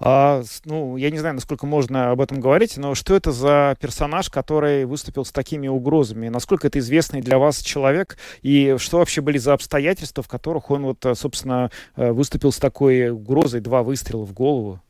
[0.00, 4.28] А, ну, я не знаю, насколько можно об этом говорить, но что это за персонаж,
[4.28, 6.28] который выступил с такими угрозами?
[6.28, 8.18] Насколько это известный для вас человек?
[8.42, 13.10] И что вообще были за обстоятельства, в которых он, вот, собственно, э, выступил с такой
[13.10, 14.80] угрозой, два выстрела в голову?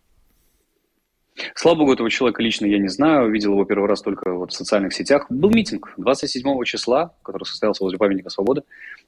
[1.54, 4.54] Слава богу, этого человека лично я не знаю, видел его первый раз только вот в
[4.54, 5.26] социальных сетях.
[5.28, 8.62] Был митинг 27 числа, который состоялся возле памятника свободы.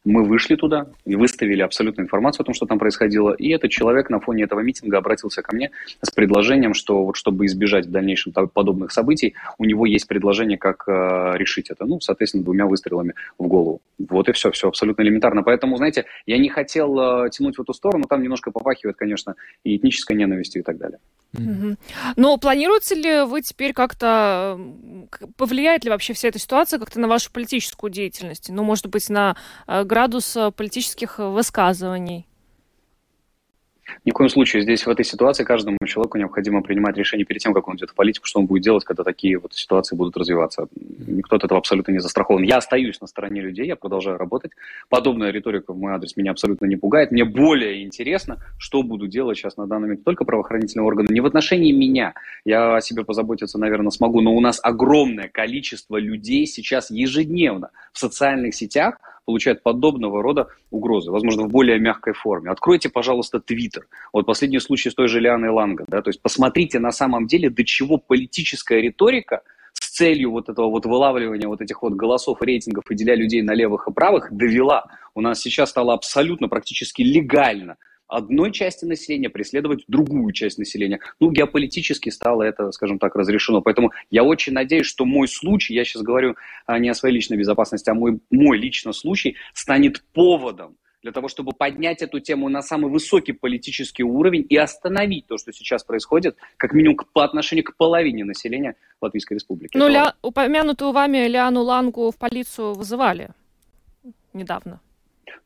[0.04, 3.32] Мы вышли туда и выставили абсолютную информацию о том, что там происходило.
[3.32, 5.70] И этот человек на фоне этого митинга обратился ко мне
[6.02, 10.84] с предложением, что вот чтобы избежать в дальнейшем подобных событий, у него есть предложение, как
[10.86, 11.84] э, решить это.
[11.84, 13.80] Ну, соответственно, двумя выстрелами в голову.
[13.98, 15.42] Вот и все, все абсолютно элементарно.
[15.42, 19.76] Поэтому, знаете, я не хотел э, тянуть в эту сторону, там немножко попахивает, конечно, и
[19.76, 20.98] этнической ненавистью и так далее.
[21.32, 21.78] Mm-hmm.
[22.16, 24.58] Но планируете ли вы теперь как-то,
[25.36, 28.48] повлияет ли вообще вся эта ситуация как-то на вашу политическую деятельность?
[28.48, 32.26] Ну, может быть, на э, градус э, политических высказываний?
[34.04, 37.54] Ни в коем случае здесь, в этой ситуации, каждому человеку необходимо принимать решение перед тем,
[37.54, 40.68] как он идет в политику, что он будет делать, когда такие вот ситуации будут развиваться.
[41.06, 42.42] Никто от этого абсолютно не застрахован.
[42.42, 44.52] Я остаюсь на стороне людей, я продолжаю работать.
[44.88, 47.10] Подобная риторика в мой адрес меня абсолютно не пугает.
[47.10, 51.08] Мне более интересно, что буду делать сейчас на данный момент только правоохранительные органы.
[51.10, 52.14] Не в отношении меня.
[52.44, 57.98] Я о себе позаботиться, наверное, смогу, но у нас огромное количество людей сейчас ежедневно в
[57.98, 62.50] социальных сетях, получают подобного рода угрозы, возможно, в более мягкой форме.
[62.50, 63.86] Откройте, пожалуйста, Твиттер.
[64.12, 65.84] Вот последний случай с той же Лианой Ланго.
[65.88, 69.42] Да, то есть посмотрите на самом деле, до чего политическая риторика
[69.72, 73.54] с целью вот этого вот вылавливания вот этих вот голосов, рейтингов и деля людей на
[73.54, 74.86] левых и правых довела.
[75.14, 77.76] У нас сейчас стало абсолютно практически легально
[78.10, 81.00] одной части населения преследовать другую часть населения.
[81.20, 83.62] Ну, геополитически стало это, скажем так, разрешено.
[83.62, 86.36] Поэтому я очень надеюсь, что мой случай, я сейчас говорю
[86.66, 91.28] а, не о своей личной безопасности, а мой, мой личный случай станет поводом для того,
[91.28, 96.36] чтобы поднять эту тему на самый высокий политический уровень и остановить то, что сейчас происходит,
[96.56, 99.76] как минимум по отношению к половине населения Латвийской Республики.
[99.76, 100.14] Ну, ля...
[100.22, 103.30] упомянутую вами Лиану Лангу в полицию вызывали
[104.32, 104.80] недавно.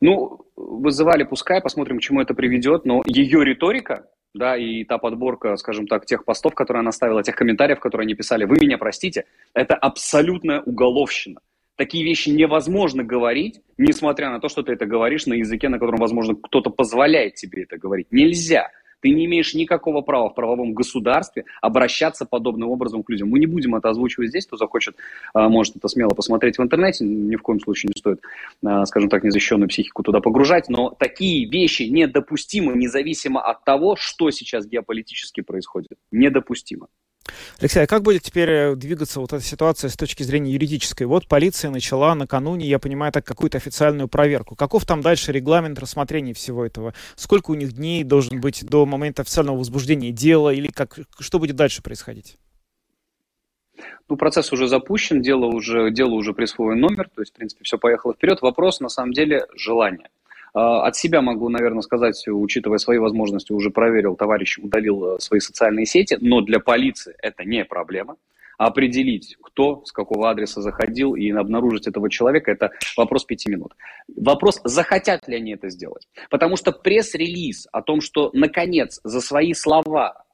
[0.01, 5.55] Ну, вызывали, пускай, посмотрим, к чему это приведет, но ее риторика, да, и та подборка,
[5.55, 9.25] скажем так, тех постов, которые она ставила, тех комментариев, которые они писали, вы меня простите,
[9.53, 11.39] это абсолютная уголовщина.
[11.77, 15.99] Такие вещи невозможно говорить, несмотря на то, что ты это говоришь на языке, на котором,
[15.99, 18.07] возможно, кто-то позволяет тебе это говорить.
[18.11, 18.69] Нельзя.
[19.05, 23.29] Ты не имеешь никакого права в правовом государстве обращаться подобным образом к людям.
[23.29, 24.95] Мы не будем это озвучивать здесь, кто захочет,
[25.31, 28.23] а, может это смело посмотреть в интернете, ни в коем случае не стоит,
[28.65, 34.31] а, скажем так, незащищенную психику туда погружать, но такие вещи недопустимы, независимо от того, что
[34.31, 35.99] сейчас геополитически происходит.
[36.09, 36.87] Недопустимо.
[37.59, 41.03] Алексей, а как будет теперь э, двигаться вот эта ситуация с точки зрения юридической?
[41.03, 44.55] Вот полиция начала накануне, я понимаю, так какую-то официальную проверку.
[44.55, 46.93] Каков там дальше регламент рассмотрения всего этого?
[47.15, 50.53] Сколько у них дней должен быть до момента официального возбуждения дела?
[50.53, 52.37] Или как, что будет дальше происходить?
[54.07, 57.77] Ну, процесс уже запущен, дело уже, дело уже присвоен номер, то есть, в принципе, все
[57.77, 58.41] поехало вперед.
[58.41, 60.09] Вопрос, на самом деле, желания.
[60.55, 65.41] А, от себя могу, наверное, сказать, учитывая свои возможности, уже проверил, товарищ удалил э, свои
[65.41, 68.15] социальные сети, но для полиции это не проблема.
[68.57, 73.75] Определить, кто с какого адреса заходил и обнаружить этого человека, это вопрос пяти минут.
[74.15, 76.07] Вопрос, захотят ли они это сделать.
[76.29, 80.24] Потому что пресс-релиз о том, что, наконец, за свои слова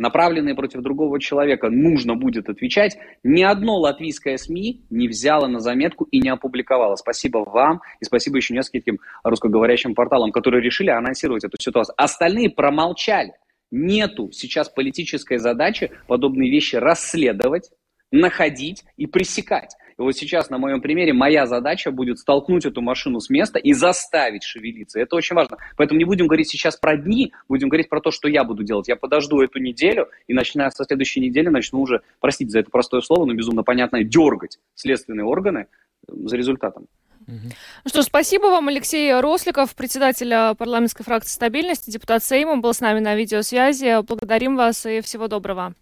[0.00, 6.04] направленные против другого человека, нужно будет отвечать, ни одно латвийское СМИ не взяло на заметку
[6.04, 6.96] и не опубликовало.
[6.96, 11.94] Спасибо вам и спасибо еще нескольким русскоговорящим порталам, которые решили анонсировать эту ситуацию.
[11.98, 13.34] Остальные промолчали.
[13.70, 17.70] Нету сейчас политической задачи подобные вещи расследовать,
[18.10, 19.76] находить и пресекать.
[20.00, 23.74] И вот сейчас на моем примере моя задача будет столкнуть эту машину с места и
[23.74, 24.98] заставить шевелиться.
[24.98, 25.58] Это очень важно.
[25.76, 28.88] Поэтому не будем говорить сейчас про дни, будем говорить про то, что я буду делать.
[28.88, 33.02] Я подожду эту неделю и начиная со следующей недели начну уже, простите за это простое
[33.02, 35.66] слово, но безумно понятное, дергать следственные органы
[36.08, 36.86] за результатом.
[37.26, 37.50] Ну
[37.84, 43.00] что ж, спасибо вам, Алексей Росликов, председатель парламентской фракции стабильности, депутат Сейма, был с нами
[43.00, 44.02] на видеосвязи.
[44.06, 45.74] Благодарим вас и всего доброго.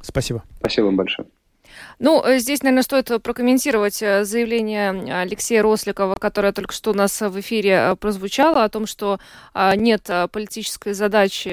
[0.00, 0.42] Спасибо.
[0.58, 1.28] Спасибо вам большое.
[1.98, 7.20] Ну, э, здесь, наверное, стоит прокомментировать э, заявление Алексея Росликова, которое только что у нас
[7.20, 9.18] в эфире э, прозвучало, о том, что
[9.54, 11.48] нет политической задачи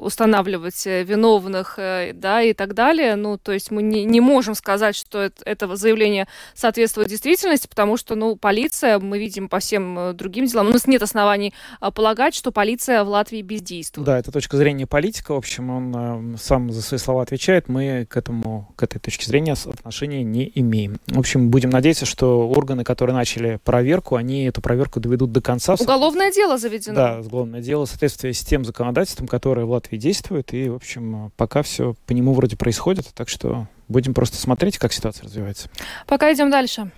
[0.00, 1.78] устанавливать виновных,
[2.14, 3.16] да, и так далее.
[3.16, 7.96] Ну, то есть мы не, не можем сказать, что это, это заявление соответствует действительности, потому
[7.96, 11.54] что, ну, полиция, мы видим по всем другим делам, у нас нет оснований
[11.94, 14.06] полагать, что полиция в Латвии бездействует.
[14.06, 18.16] Да, это точка зрения политика, в общем, он сам за свои слова отвечает, мы к
[18.16, 20.98] этому, к этой точке зрения отношения не имеем.
[21.06, 25.74] В общем, будем надеяться, что органы, которые начали проверку, они эту проверку доведут до конца.
[25.78, 26.94] Уголовное дело заведено.
[26.94, 30.52] Да, уголовное дело в соответствии с тем законодательством, которое в Латвии действует.
[30.52, 33.06] И, в общем, пока все по нему вроде происходит.
[33.14, 35.70] Так что будем просто смотреть, как ситуация развивается.
[36.06, 36.90] Пока идем дальше.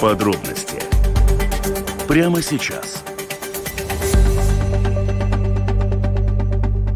[0.00, 0.82] Подробности
[2.06, 3.03] прямо сейчас.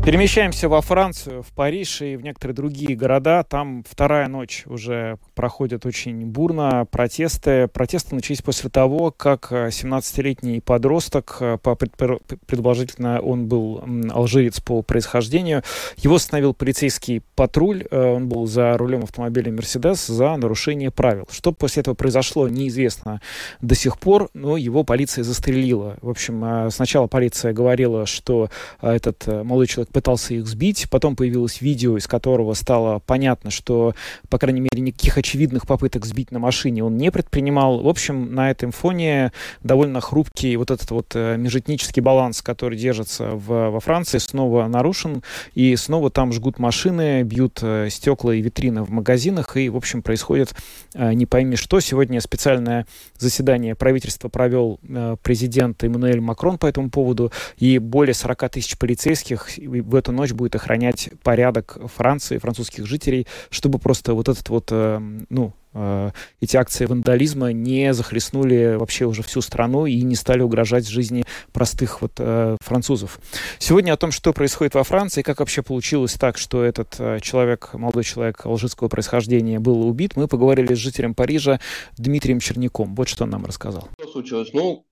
[0.08, 3.44] Перемещаемся во Францию, в Париж и в некоторые другие города.
[3.46, 6.86] Там вторая ночь уже проходит очень бурно.
[6.90, 7.68] Протесты.
[7.68, 15.62] Протесты начались после того, как 17-летний подросток, э, по предположительно он был алжирец по происхождению,
[15.98, 17.84] его остановил полицейский патруль.
[17.90, 21.28] Э, он был за рулем автомобиля «Мерседес» за нарушение правил.
[21.30, 23.20] Что после этого произошло, неизвестно
[23.60, 25.98] до сих пор, но его полиция застрелила.
[26.00, 28.48] В общем, э, сначала полиция говорила, что
[28.80, 30.86] этот молодой человек пытался их сбить.
[30.90, 33.96] Потом появилось видео, из которого стало понятно, что,
[34.28, 37.80] по крайней мере, никаких очевидных попыток сбить на машине он не предпринимал.
[37.80, 39.32] В общем, на этом фоне
[39.64, 45.24] довольно хрупкий вот этот вот э, межэтнический баланс, который держится в, во Франции, снова нарушен.
[45.54, 49.56] И снова там жгут машины, бьют э, стекла и витрины в магазинах.
[49.56, 50.54] И, в общем, происходит
[50.94, 51.80] э, не пойми что.
[51.80, 52.86] Сегодня специальное
[53.18, 54.78] заседание правительства провел
[55.24, 57.32] президент Эммануэль Макрон по этому поводу.
[57.56, 59.58] И более 40 тысяч полицейских
[59.88, 65.00] в эту ночь будет охранять порядок Франции, французских жителей, чтобы просто вот этот вот, э,
[65.30, 66.10] ну, э,
[66.40, 72.02] эти акции вандализма не захлестнули вообще уже всю страну и не стали угрожать жизни простых
[72.02, 73.18] вот э, французов.
[73.58, 78.04] Сегодня о том, что происходит во Франции, как вообще получилось так, что этот человек, молодой
[78.04, 81.60] человек алжирского происхождения был убит, мы поговорили с жителем Парижа
[81.96, 82.94] Дмитрием Черняком.
[82.94, 83.88] Вот что он нам рассказал.
[83.98, 84.50] Что случилось?
[84.52, 84.84] Ну,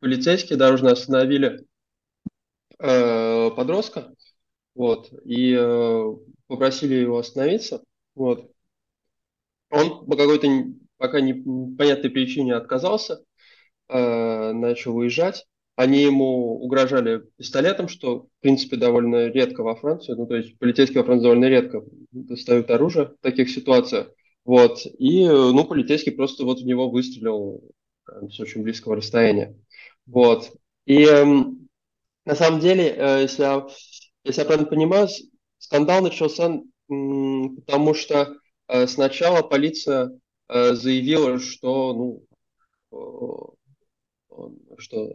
[0.00, 1.64] полицейские дорожно остановили
[2.82, 4.12] э, подростка,
[4.74, 6.04] вот, и э,
[6.46, 7.82] попросили его остановиться,
[8.14, 8.50] вот.
[9.70, 10.48] Он по какой-то
[10.98, 13.24] пока непонятной причине отказался,
[13.88, 15.46] э, начал уезжать.
[15.74, 20.12] Они ему угрожали пистолетом, что, в принципе, довольно редко во Франции.
[20.12, 24.10] Ну, то есть полицейские во Франции довольно редко достают оружие в таких ситуациях.
[24.44, 24.84] Вот.
[24.98, 27.62] И, ну, полицейский просто вот в него выстрелил
[28.06, 29.56] с очень близкого расстояния.
[30.06, 30.52] Вот.
[30.84, 31.24] И э,
[32.24, 33.66] на самом деле, э, если, я,
[34.24, 35.08] если я правильно понимаю,
[35.58, 38.36] скандал начался, потому что
[38.68, 40.18] э, сначала полиция
[40.48, 43.56] э, заявила, что, ну,
[44.78, 45.10] что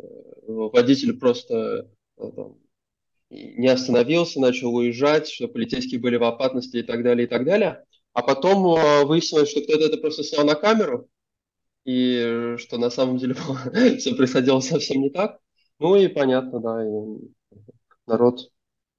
[0.48, 2.58] водитель просто там,
[3.30, 7.86] не остановился, начал уезжать, что полицейские были в опасности и так далее, и так далее.
[8.14, 8.64] А потом
[9.08, 11.08] выяснилось, что кто-то это просто снял на камеру,
[11.86, 13.36] и что на самом деле
[13.98, 15.40] все происходило совсем не так.
[15.80, 17.60] Ну и понятно, да, и
[18.08, 18.50] народ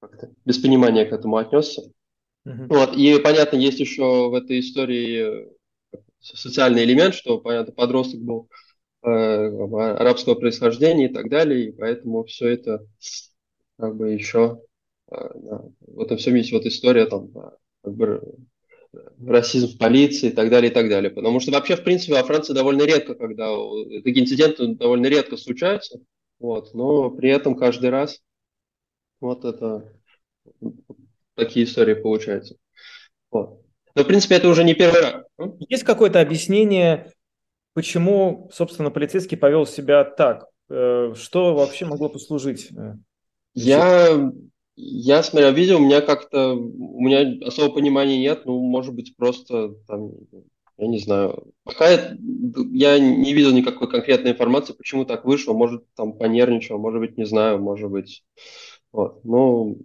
[0.01, 1.83] как-то без понимания к этому отнесся.
[2.47, 2.67] Uh-huh.
[2.69, 5.49] Вот, и понятно, есть еще в этой истории
[6.21, 8.49] социальный элемент, что, понятно, подросток был
[9.03, 12.87] э, арабского происхождения и так далее, и поэтому все это
[13.77, 14.63] как бы еще
[15.11, 17.31] э, да, в этом всем есть вот история там
[17.83, 18.23] как бы
[19.27, 21.11] расизм в полиции и так далее, и так далее.
[21.11, 23.49] Потому что вообще, в принципе, во Франции довольно редко, когда
[24.03, 26.01] такие инциденты довольно редко случаются,
[26.39, 28.21] вот, но при этом каждый раз
[29.21, 29.93] вот это
[31.35, 32.57] такие истории получаются.
[33.31, 33.61] Вот.
[33.95, 35.23] Но, в принципе, это уже не первый раз.
[35.69, 37.13] Есть какое-то объяснение,
[37.75, 40.47] почему, собственно, полицейский повел себя так?
[40.71, 42.71] Э, что вообще могло послужить?
[42.73, 42.95] Э,
[43.55, 44.31] Я
[44.81, 49.71] я смотрел видео, у меня как-то, у меня особого понимания нет, ну, может быть, просто
[49.89, 50.13] там,
[50.79, 51.53] я не знаю.
[51.65, 57.19] Пока я, не видел никакой конкретной информации, почему так вышло, может, там понервничал, может быть,
[57.19, 58.25] не знаю, может быть,
[58.93, 59.77] вот, ну,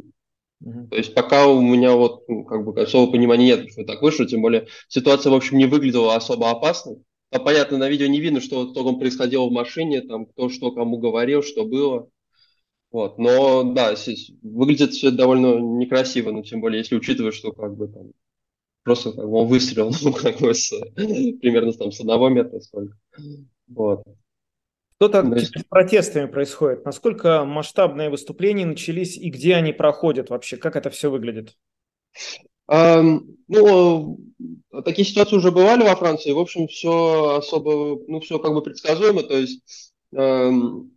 [0.64, 0.88] mm-hmm.
[0.90, 4.26] то есть пока у меня вот, ну, как бы, особого понимания нет, почему так вышло,
[4.26, 6.98] тем более ситуация, в общем, не выглядела особо опасной.
[7.32, 11.00] Там, понятно, на видео не видно, что там происходило в машине, там, кто что кому
[11.00, 12.08] говорил, что было.
[12.92, 13.18] Вот.
[13.18, 13.96] Но да,
[14.44, 18.12] выглядит все довольно некрасиво, но тем более, если учитывать, что как бы там
[18.84, 22.98] просто как бы он выстрелил ну, как бы с, примерно там с одного метра сколько.
[23.68, 24.04] Вот.
[24.96, 26.86] Что там с протестами происходит?
[26.86, 30.58] Насколько масштабные выступления начались и где они проходят вообще?
[30.58, 31.58] Как это все выглядит?
[32.72, 34.18] Um, ну,
[34.86, 36.32] такие ситуации уже бывали во Франции.
[36.32, 39.24] В общем, все особо, ну, все как бы предсказуемо.
[39.24, 40.88] То есть um,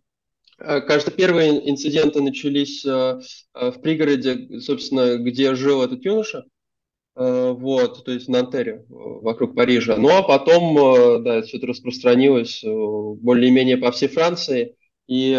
[0.59, 3.19] Э, кажется, первые инциденты начались э,
[3.53, 6.45] э, в пригороде, собственно, где жил этот юноша,
[7.19, 9.97] вот, то есть в Нантере, вокруг Парижа.
[9.97, 14.75] Ну, а потом, да, все это распространилось более-менее по всей Франции,
[15.07, 15.35] и,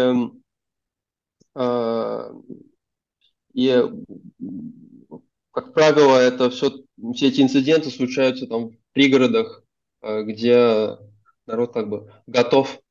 [3.53, 3.83] и
[5.51, 6.71] как правило, это все,
[7.13, 9.63] все эти инциденты случаются там в пригородах,
[10.01, 10.97] где
[11.45, 12.81] народ как бы готов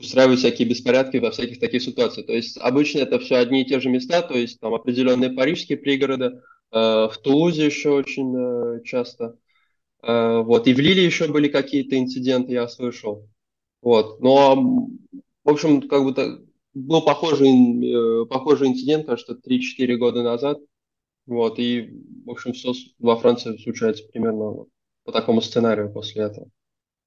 [0.00, 2.26] устраивают всякие беспорядки во всяких таких ситуациях.
[2.26, 5.76] То есть обычно это все одни и те же места, то есть там определенные парижские
[5.78, 9.36] пригороды, э, в Тулузе еще очень э, часто,
[10.02, 13.28] э, вот, и в Лиле еще были какие-то инциденты, я слышал.
[13.82, 14.54] Вот, но,
[15.44, 20.58] в общем, как бы был похожий, э, похожий инцидент, кажется, 3-4 года назад,
[21.26, 21.90] вот, и,
[22.24, 24.66] в общем, все во Франции случается примерно
[25.04, 26.48] по такому сценарию после этого.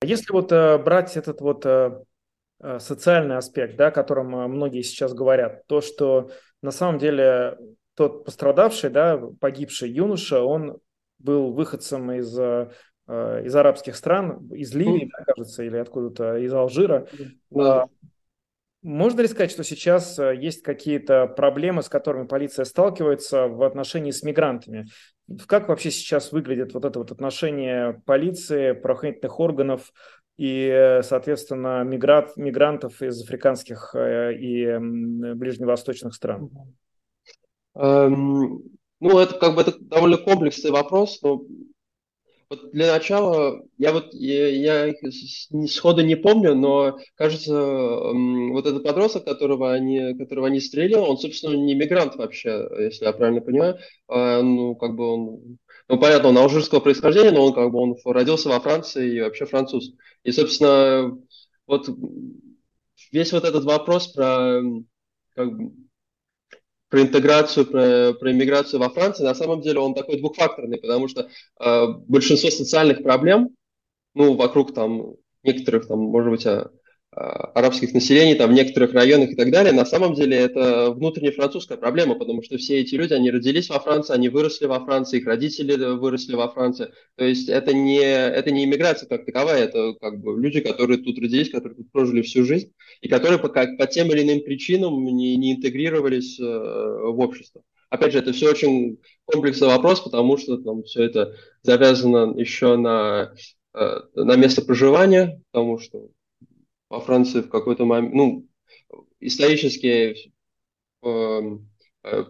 [0.03, 2.03] Если вот э, брать этот вот э,
[2.63, 7.57] Э, социальный аспект, да, о котором э, многие сейчас говорят, то, что на самом деле
[7.95, 10.79] тот пострадавший, да, погибший юноша, он
[11.19, 12.69] был выходцем из, э,
[13.07, 17.07] из арабских стран, из Ливии, да, кажется, или откуда-то из Алжира.
[17.49, 17.85] Да.
[18.81, 24.23] Можно ли сказать, что сейчас есть какие-то проблемы, с которыми полиция сталкивается в отношении с
[24.23, 24.87] мигрантами?
[25.47, 29.93] Как вообще сейчас выглядит вот это вот отношение полиции, правоохранительных органов
[30.35, 36.49] и, соответственно, мигрант, мигрантов из африканских э, и ближневосточных стран?
[37.75, 38.61] Эм,
[38.99, 41.43] ну, это как бы это довольно комплексный вопрос, но
[42.49, 44.47] Вот для начала, я вот я,
[44.87, 44.93] я
[45.67, 51.55] сходу не помню, но кажется, вот этот подросток, которого они, которого они стрелили, он, собственно,
[51.55, 53.77] не мигрант вообще, если я правильно понимаю.
[54.07, 55.57] А, ну, как бы он,
[55.89, 59.45] ну, понятно, он алжирского происхождения, но он как бы он родился во Франции и вообще
[59.45, 59.91] француз.
[60.23, 61.17] И, собственно,
[61.65, 61.89] вот
[63.11, 64.61] весь вот этот вопрос про
[65.35, 65.71] как бы,
[66.93, 71.27] про интеграцию, про, про иммиграцию во Франции, на самом деле он такой двухфакторный, потому что
[71.59, 73.49] э, большинство социальных проблем,
[74.13, 76.69] ну, вокруг там некоторых, там, может быть, а,
[77.15, 81.77] арабских населений там, в некоторых районах и так далее, на самом деле это внутренняя французская
[81.77, 85.27] проблема, потому что все эти люди, они родились во Франции, они выросли во Франции, их
[85.27, 86.89] родители выросли во Франции.
[87.15, 91.19] То есть это не, это не иммиграция как таковая, это как бы люди, которые тут
[91.19, 95.03] родились, которые тут прожили всю жизнь, и которые по, как, по тем или иным причинам
[95.03, 97.61] не, не интегрировались э, в общество.
[97.89, 103.33] Опять же, это все очень комплексный вопрос, потому что там все это завязано еще на,
[103.75, 106.09] э, на место проживания, потому что
[106.93, 108.47] во Франции в какой-то момент, ну,
[109.19, 110.15] исторические
[111.01, 111.41] э,
[112.03, 112.25] э,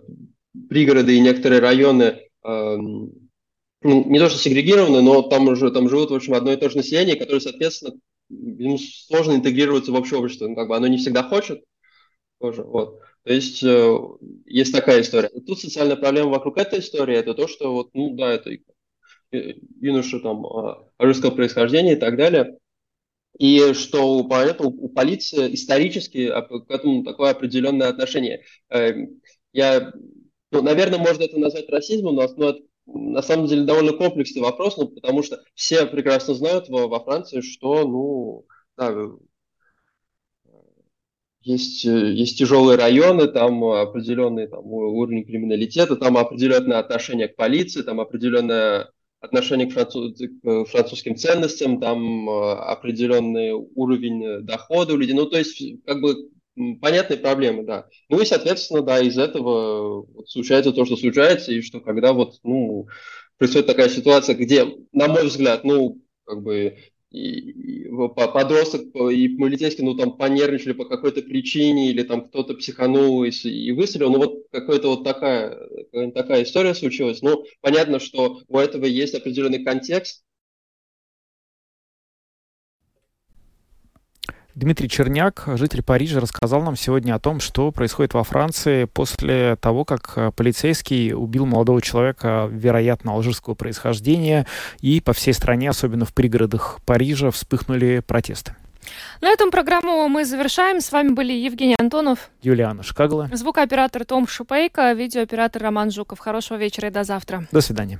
[0.69, 2.03] пригороды и некоторые районы
[2.45, 2.77] э,
[3.85, 6.69] ну, не то что сегрегированы, но там уже там живут, в общем, одно и то
[6.69, 7.95] же население, которое, соответственно,
[8.29, 10.47] ему сложно интегрироваться в общее общество.
[10.47, 11.61] Ну, как бы оно не всегда хочет
[12.39, 12.63] тоже.
[12.63, 13.01] Вот.
[13.23, 13.97] То есть э,
[14.45, 15.29] есть такая история.
[15.45, 18.49] Тут социальная проблема вокруг этой истории это то, что вот, ну да, это
[19.81, 20.45] юноша там
[20.99, 22.57] русского происхождения и так далее.
[23.37, 28.43] И что поэтому у полиции исторически к этому такое определенное отношение.
[28.69, 29.21] Эм,
[29.53, 29.91] я,
[30.51, 34.77] ну, наверное, можно это назвать расизмом, но, но это, на самом деле довольно комплексный вопрос,
[34.77, 38.45] ну, потому что все прекрасно знают во, во Франции, что, ну,
[38.77, 38.93] да,
[41.43, 47.99] есть, есть тяжелые районы, там определенный там, уровень криминалитета, там определенное отношение к полиции, там
[47.99, 48.91] определенное
[49.23, 55.15] отношение к, француз, к французским ценностям, там э, определенный уровень дохода у людей.
[55.15, 56.29] Ну, то есть, как бы,
[56.81, 57.87] понятные проблемы, да.
[58.09, 62.35] Ну и, соответственно, да, из этого вот случается то, что случается, и что когда вот,
[62.43, 62.87] ну,
[63.37, 66.77] происходит такая ситуация, где, на мой взгляд, ну, как бы
[67.13, 73.23] и, и подросток и полицейский, ну, там, понервничали по какой-то причине, или там кто-то психанул
[73.23, 75.57] и, и выстрелил, ну, вот какая-то вот такая,
[76.13, 77.21] такая история случилась.
[77.21, 80.23] Ну, понятно, что у этого есть определенный контекст,
[84.55, 89.83] Дмитрий Черняк, житель Парижа, рассказал нам сегодня о том, что происходит во Франции после того,
[89.83, 94.45] как э, полицейский убил молодого человека, вероятно, алжирского происхождения,
[94.79, 98.55] и по всей стране, особенно в пригородах Парижа, вспыхнули протесты.
[99.21, 100.81] На этом программу мы завершаем.
[100.81, 106.19] С вами были Евгений Антонов, Юлиана Шкагла, звукооператор Том Шупейко, видеооператор Роман Жуков.
[106.19, 107.47] Хорошего вечера и до завтра.
[107.51, 107.99] До свидания.